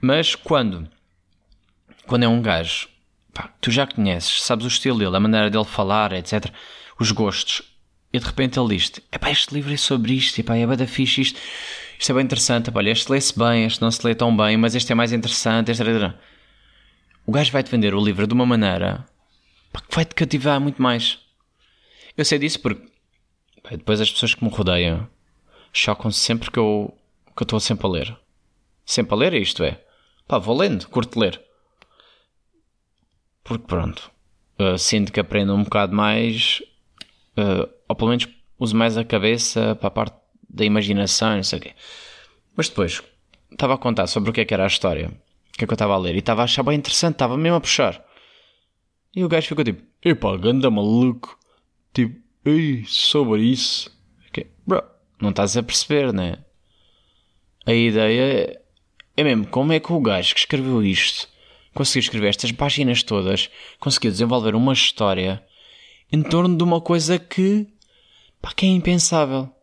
Mas 0.00 0.34
quando, 0.34 0.88
quando 2.06 2.22
é 2.22 2.28
um 2.28 2.40
gajo, 2.40 2.88
pá, 3.34 3.52
tu 3.60 3.70
já 3.70 3.86
conheces, 3.86 4.42
sabes 4.42 4.64
o 4.64 4.68
estilo 4.68 4.98
dele, 4.98 5.16
a 5.16 5.20
maneira 5.20 5.50
dele 5.50 5.64
falar, 5.64 6.12
etc., 6.12 6.46
os 6.98 7.10
gostos, 7.12 7.62
e 8.12 8.18
de 8.18 8.24
repente 8.24 8.58
ele 8.58 8.76
diz 8.76 8.92
é 9.12 9.18
pá, 9.18 9.30
este 9.30 9.52
livro 9.52 9.72
é 9.72 9.76
sobre 9.76 10.14
isto, 10.14 10.38
e 10.38 10.42
pá, 10.42 10.56
é 10.56 10.66
bada 10.66 10.86
fixe 10.86 11.20
isto, 11.20 11.38
isto 11.98 12.10
é 12.10 12.14
bem 12.14 12.24
interessante, 12.24 12.70
pá, 12.70 12.82
este 12.82 13.12
lê-se 13.12 13.38
bem, 13.38 13.64
este 13.64 13.82
não 13.82 13.90
se 13.90 14.04
lê 14.06 14.14
tão 14.14 14.34
bem, 14.34 14.56
mas 14.56 14.74
este 14.74 14.90
é 14.90 14.94
mais 14.94 15.12
interessante, 15.12 15.70
este... 15.70 15.82
O 17.26 17.32
gajo 17.32 17.52
vai-te 17.52 17.70
vender 17.70 17.94
o 17.94 18.02
livro 18.02 18.26
de 18.26 18.32
uma 18.32 18.46
maneira 18.46 19.06
pá, 19.70 19.80
que 19.80 19.94
vai-te 19.94 20.14
cativar 20.14 20.58
muito 20.60 20.80
mais. 20.80 21.18
Eu 22.16 22.24
sei 22.24 22.38
disso 22.38 22.58
porque 22.60 22.86
pá, 23.62 23.70
depois 23.70 24.00
as 24.00 24.10
pessoas 24.10 24.34
que 24.34 24.42
me 24.42 24.50
rodeiam 24.50 25.06
chocam-se 25.72 26.18
sempre 26.18 26.50
que 26.50 26.58
eu 26.58 26.96
estou 27.40 27.60
sempre 27.60 27.86
a 27.86 27.90
ler. 27.90 28.16
Sempre 28.84 29.14
a 29.14 29.16
ler, 29.16 29.34
isto 29.34 29.62
é. 29.62 29.80
Pá, 30.30 30.38
vou 30.38 30.56
lendo, 30.56 30.86
curto 30.86 31.18
ler. 31.18 31.42
Porque 33.42 33.66
pronto, 33.66 34.12
uh, 34.60 34.78
sinto 34.78 35.12
que 35.12 35.18
aprendo 35.18 35.52
um 35.52 35.64
bocado 35.64 35.92
mais, 35.92 36.62
uh, 37.36 37.68
ou 37.88 37.96
pelo 37.96 38.10
menos 38.10 38.28
uso 38.56 38.76
mais 38.76 38.96
a 38.96 39.04
cabeça 39.04 39.74
para 39.74 39.88
a 39.88 39.90
parte 39.90 40.16
da 40.48 40.64
imaginação, 40.64 41.34
não 41.34 41.42
sei 41.42 41.58
o 41.58 41.62
quê. 41.62 41.74
Mas 42.54 42.68
depois, 42.68 43.02
estava 43.50 43.74
a 43.74 43.76
contar 43.76 44.06
sobre 44.06 44.30
o 44.30 44.32
que 44.32 44.42
é 44.42 44.44
que 44.44 44.54
era 44.54 44.62
a 44.62 44.68
história, 44.68 45.08
o 45.08 45.58
que 45.58 45.64
é 45.64 45.66
que 45.66 45.72
eu 45.72 45.74
estava 45.74 45.94
a 45.94 45.98
ler, 45.98 46.14
e 46.14 46.18
estava 46.20 46.42
a 46.42 46.44
achar 46.44 46.62
bem 46.62 46.78
interessante, 46.78 47.14
estava 47.14 47.36
mesmo 47.36 47.56
a 47.56 47.60
puxar. 47.60 48.00
E 49.12 49.24
o 49.24 49.28
gajo 49.28 49.48
ficou 49.48 49.64
tipo, 49.64 49.82
epá, 50.00 50.36
ganda 50.36 50.70
maluco. 50.70 51.36
Tipo, 51.92 52.20
ei, 52.44 52.84
sobre 52.86 53.42
isso. 53.42 53.90
Okay. 54.28 54.48
Bro, 54.64 54.84
não 55.20 55.30
estás 55.30 55.56
a 55.56 55.62
perceber, 55.64 56.12
né? 56.12 56.44
A 57.66 57.72
ideia 57.72 58.59
é 59.20 59.24
mesmo 59.24 59.46
como 59.46 59.72
é 59.72 59.78
que 59.78 59.92
o 59.92 60.00
gajo 60.00 60.32
que 60.32 60.40
escreveu 60.40 60.82
isto 60.82 61.28
conseguiu 61.74 62.00
escrever 62.00 62.28
estas 62.28 62.50
páginas 62.52 63.02
todas, 63.02 63.50
conseguiu 63.78 64.10
desenvolver 64.10 64.54
uma 64.54 64.72
história 64.72 65.44
em 66.10 66.22
torno 66.22 66.56
de 66.56 66.64
uma 66.64 66.80
coisa 66.80 67.18
que, 67.18 67.68
pá, 68.40 68.52
que 68.52 68.64
é 68.64 68.70
impensável. 68.70 69.54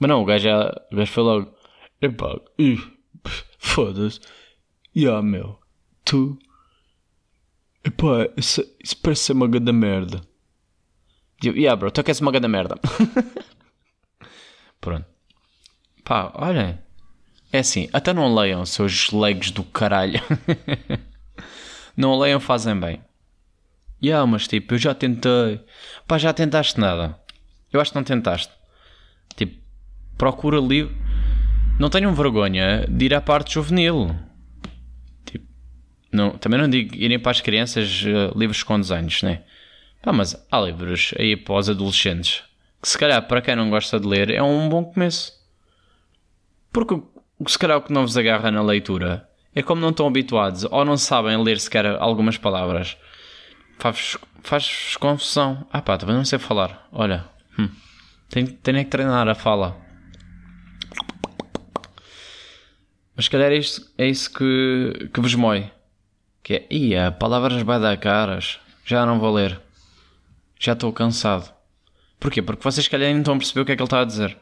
Mas 0.00 0.08
não, 0.08 0.22
o 0.22 0.24
gajo, 0.24 0.44
já, 0.44 0.86
o 0.90 0.96
gajo 0.96 1.12
foi 1.12 1.22
logo, 1.22 1.54
epá, 2.00 2.40
foda-se, 3.58 4.20
yeah, 4.96 5.22
meu, 5.22 5.58
tu, 6.02 6.38
epá, 7.84 8.28
isso, 8.38 8.64
isso 8.82 8.96
parece 8.96 9.24
ser 9.24 9.32
uma 9.34 9.46
grande 9.46 9.72
merda. 9.72 10.22
E 11.42 11.48
eu, 11.48 11.54
yeah, 11.54 11.76
bro, 11.76 11.90
tu 11.90 12.02
queres 12.02 12.20
uma 12.20 12.32
grande 12.32 12.48
merda. 12.48 12.76
Pronto. 14.80 15.06
Pá, 16.02 16.32
olha. 16.34 16.83
É 17.54 17.60
assim, 17.60 17.88
até 17.92 18.12
não 18.12 18.34
leiam, 18.34 18.66
seus 18.66 19.12
leigos 19.12 19.52
do 19.52 19.62
caralho. 19.62 20.20
não 21.96 22.18
leiam, 22.18 22.40
fazem 22.40 22.76
bem. 22.76 23.00
E 24.02 24.08
yeah, 24.08 24.26
mas 24.26 24.48
tipo, 24.48 24.74
eu 24.74 24.78
já 24.78 24.92
tentei. 24.92 25.60
Pá, 26.04 26.18
já 26.18 26.32
tentaste 26.32 26.80
nada. 26.80 27.16
Eu 27.72 27.80
acho 27.80 27.92
que 27.92 27.96
não 27.96 28.02
tentaste. 28.02 28.52
Tipo, 29.36 29.56
procura 30.18 30.58
livro. 30.58 30.92
Não 31.78 31.88
tenham 31.88 32.12
vergonha 32.12 32.88
de 32.88 33.04
ir 33.04 33.14
à 33.14 33.20
parte 33.20 33.54
juvenil. 33.54 34.10
Tipo, 35.24 35.46
não, 36.10 36.32
também 36.32 36.60
não 36.60 36.68
digo 36.68 36.96
irem 36.96 37.20
para 37.20 37.30
as 37.30 37.40
crianças 37.40 38.02
uh, 38.02 38.36
livros 38.36 38.64
com 38.64 38.80
desenhos, 38.80 39.22
né? 39.22 39.44
Pá, 40.02 40.12
mas 40.12 40.36
há 40.50 40.60
livros 40.60 41.14
aí 41.20 41.36
para 41.36 41.54
os 41.54 41.70
adolescentes 41.70 42.42
que 42.82 42.88
se 42.88 42.98
calhar 42.98 43.26
para 43.28 43.40
quem 43.40 43.54
não 43.54 43.70
gosta 43.70 44.00
de 44.00 44.08
ler 44.08 44.30
é 44.30 44.42
um 44.42 44.68
bom 44.68 44.84
começo. 44.84 45.32
Porque 46.72 47.00
se 47.46 47.58
calhar 47.58 47.78
o 47.78 47.82
que 47.82 47.92
não 47.92 48.02
vos 48.02 48.16
agarra 48.16 48.50
na 48.50 48.62
leitura 48.62 49.28
é 49.54 49.62
como 49.62 49.80
não 49.80 49.90
estão 49.90 50.06
habituados 50.06 50.64
ou 50.64 50.84
não 50.84 50.96
sabem 50.96 51.40
ler 51.42 51.60
sequer 51.60 51.86
algumas 51.86 52.36
palavras. 52.36 52.96
Faz-vos 53.78 54.18
faz 54.44 54.96
confusão. 54.96 55.66
Ah 55.72 55.82
pá, 55.82 55.96
também 55.96 56.14
não 56.14 56.24
sei 56.24 56.38
falar. 56.38 56.86
Olha, 56.92 57.24
hum, 57.58 57.68
tenho, 58.28 58.52
tenho 58.52 58.78
é 58.78 58.84
que 58.84 58.90
treinar 58.90 59.26
a 59.28 59.34
fala. 59.34 59.76
Mas 63.16 63.26
se 63.26 63.30
calhar 63.30 63.52
é, 63.52 63.56
isto, 63.56 63.90
é 63.96 64.08
isso 64.08 64.32
que, 64.32 65.08
que 65.12 65.20
vos 65.20 65.34
mói. 65.34 65.70
Que 66.42 66.54
é, 66.54 66.66
ia, 66.70 67.12
palavras 67.12 67.62
vai 67.62 67.80
dar 67.80 67.96
caras. 67.96 68.58
Já 68.84 69.06
não 69.06 69.18
vou 69.18 69.32
ler. 69.32 69.60
Já 70.58 70.72
estou 70.72 70.92
cansado. 70.92 71.52
Porquê? 72.18 72.42
Porque 72.42 72.62
vocês, 72.62 72.88
calhar, 72.88 73.12
não 73.12 73.20
estão 73.20 73.34
a 73.34 73.38
perceber 73.38 73.60
o 73.60 73.64
que 73.64 73.72
é 73.72 73.76
que 73.76 73.82
ele 73.82 73.86
está 73.86 74.00
a 74.00 74.04
dizer. 74.04 74.36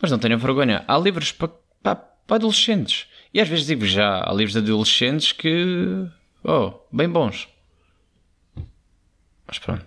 Mas 0.00 0.10
não 0.10 0.18
tenham 0.18 0.38
vergonha. 0.38 0.84
Há 0.88 0.96
livros 0.96 1.30
para, 1.30 1.50
para, 1.82 1.96
para 1.96 2.36
adolescentes. 2.36 3.06
E 3.32 3.40
às 3.40 3.48
vezes 3.48 3.66
digo 3.66 3.84
já, 3.86 4.22
há 4.28 4.32
livros 4.32 4.52
de 4.52 4.58
adolescentes 4.58 5.32
que. 5.32 6.08
Oh, 6.42 6.74
bem 6.92 7.08
bons. 7.08 7.48
Mas 9.46 9.58
pronto. 9.58 9.86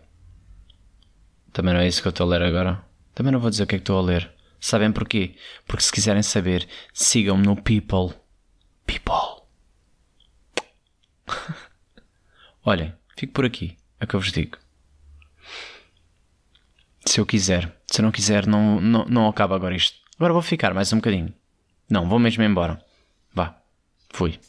Também 1.51 1.73
não 1.73 1.82
é 1.82 1.88
isso 1.88 2.01
que 2.01 2.08
eu 2.08 2.12
estou 2.12 2.25
a 2.27 2.30
ler 2.30 2.41
agora. 2.43 2.84
Também 3.13 3.32
não 3.32 3.39
vou 3.39 3.49
dizer 3.49 3.63
o 3.63 3.67
que 3.67 3.75
é 3.75 3.77
que 3.77 3.84
estou 3.84 3.97
a 3.97 4.01
ler. 4.01 4.32
Sabem 4.60 4.91
porquê? 4.91 5.36
Porque 5.65 5.84
se 5.84 5.91
quiserem 5.91 6.21
saber, 6.23 6.67
sigam-me 6.93 7.45
no 7.45 7.56
People. 7.56 8.15
People. 8.86 9.41
Olhem, 12.63 12.93
fico 13.17 13.34
por 13.34 13.45
aqui. 13.45 13.77
É 13.99 14.06
o 14.06 14.08
que 14.08 14.15
eu 14.15 14.19
vos 14.19 14.32
digo. 14.32 14.58
Se 17.06 17.19
eu 17.19 17.25
quiser. 17.25 17.75
Se 17.88 18.01
eu 18.01 18.04
não 18.04 18.12
quiser, 18.12 18.45
não, 18.47 18.80
não, 18.80 19.06
não 19.06 19.27
acaba 19.27 19.56
agora 19.56 19.75
isto. 19.75 19.99
Agora 20.15 20.34
vou 20.34 20.41
ficar 20.41 20.73
mais 20.73 20.93
um 20.93 20.97
bocadinho. 20.97 21.34
Não, 21.91 22.08
vou 22.08 22.17
mesmo 22.17 22.41
embora. 22.41 22.82
Vá. 23.34 23.54
Fui. 24.13 24.39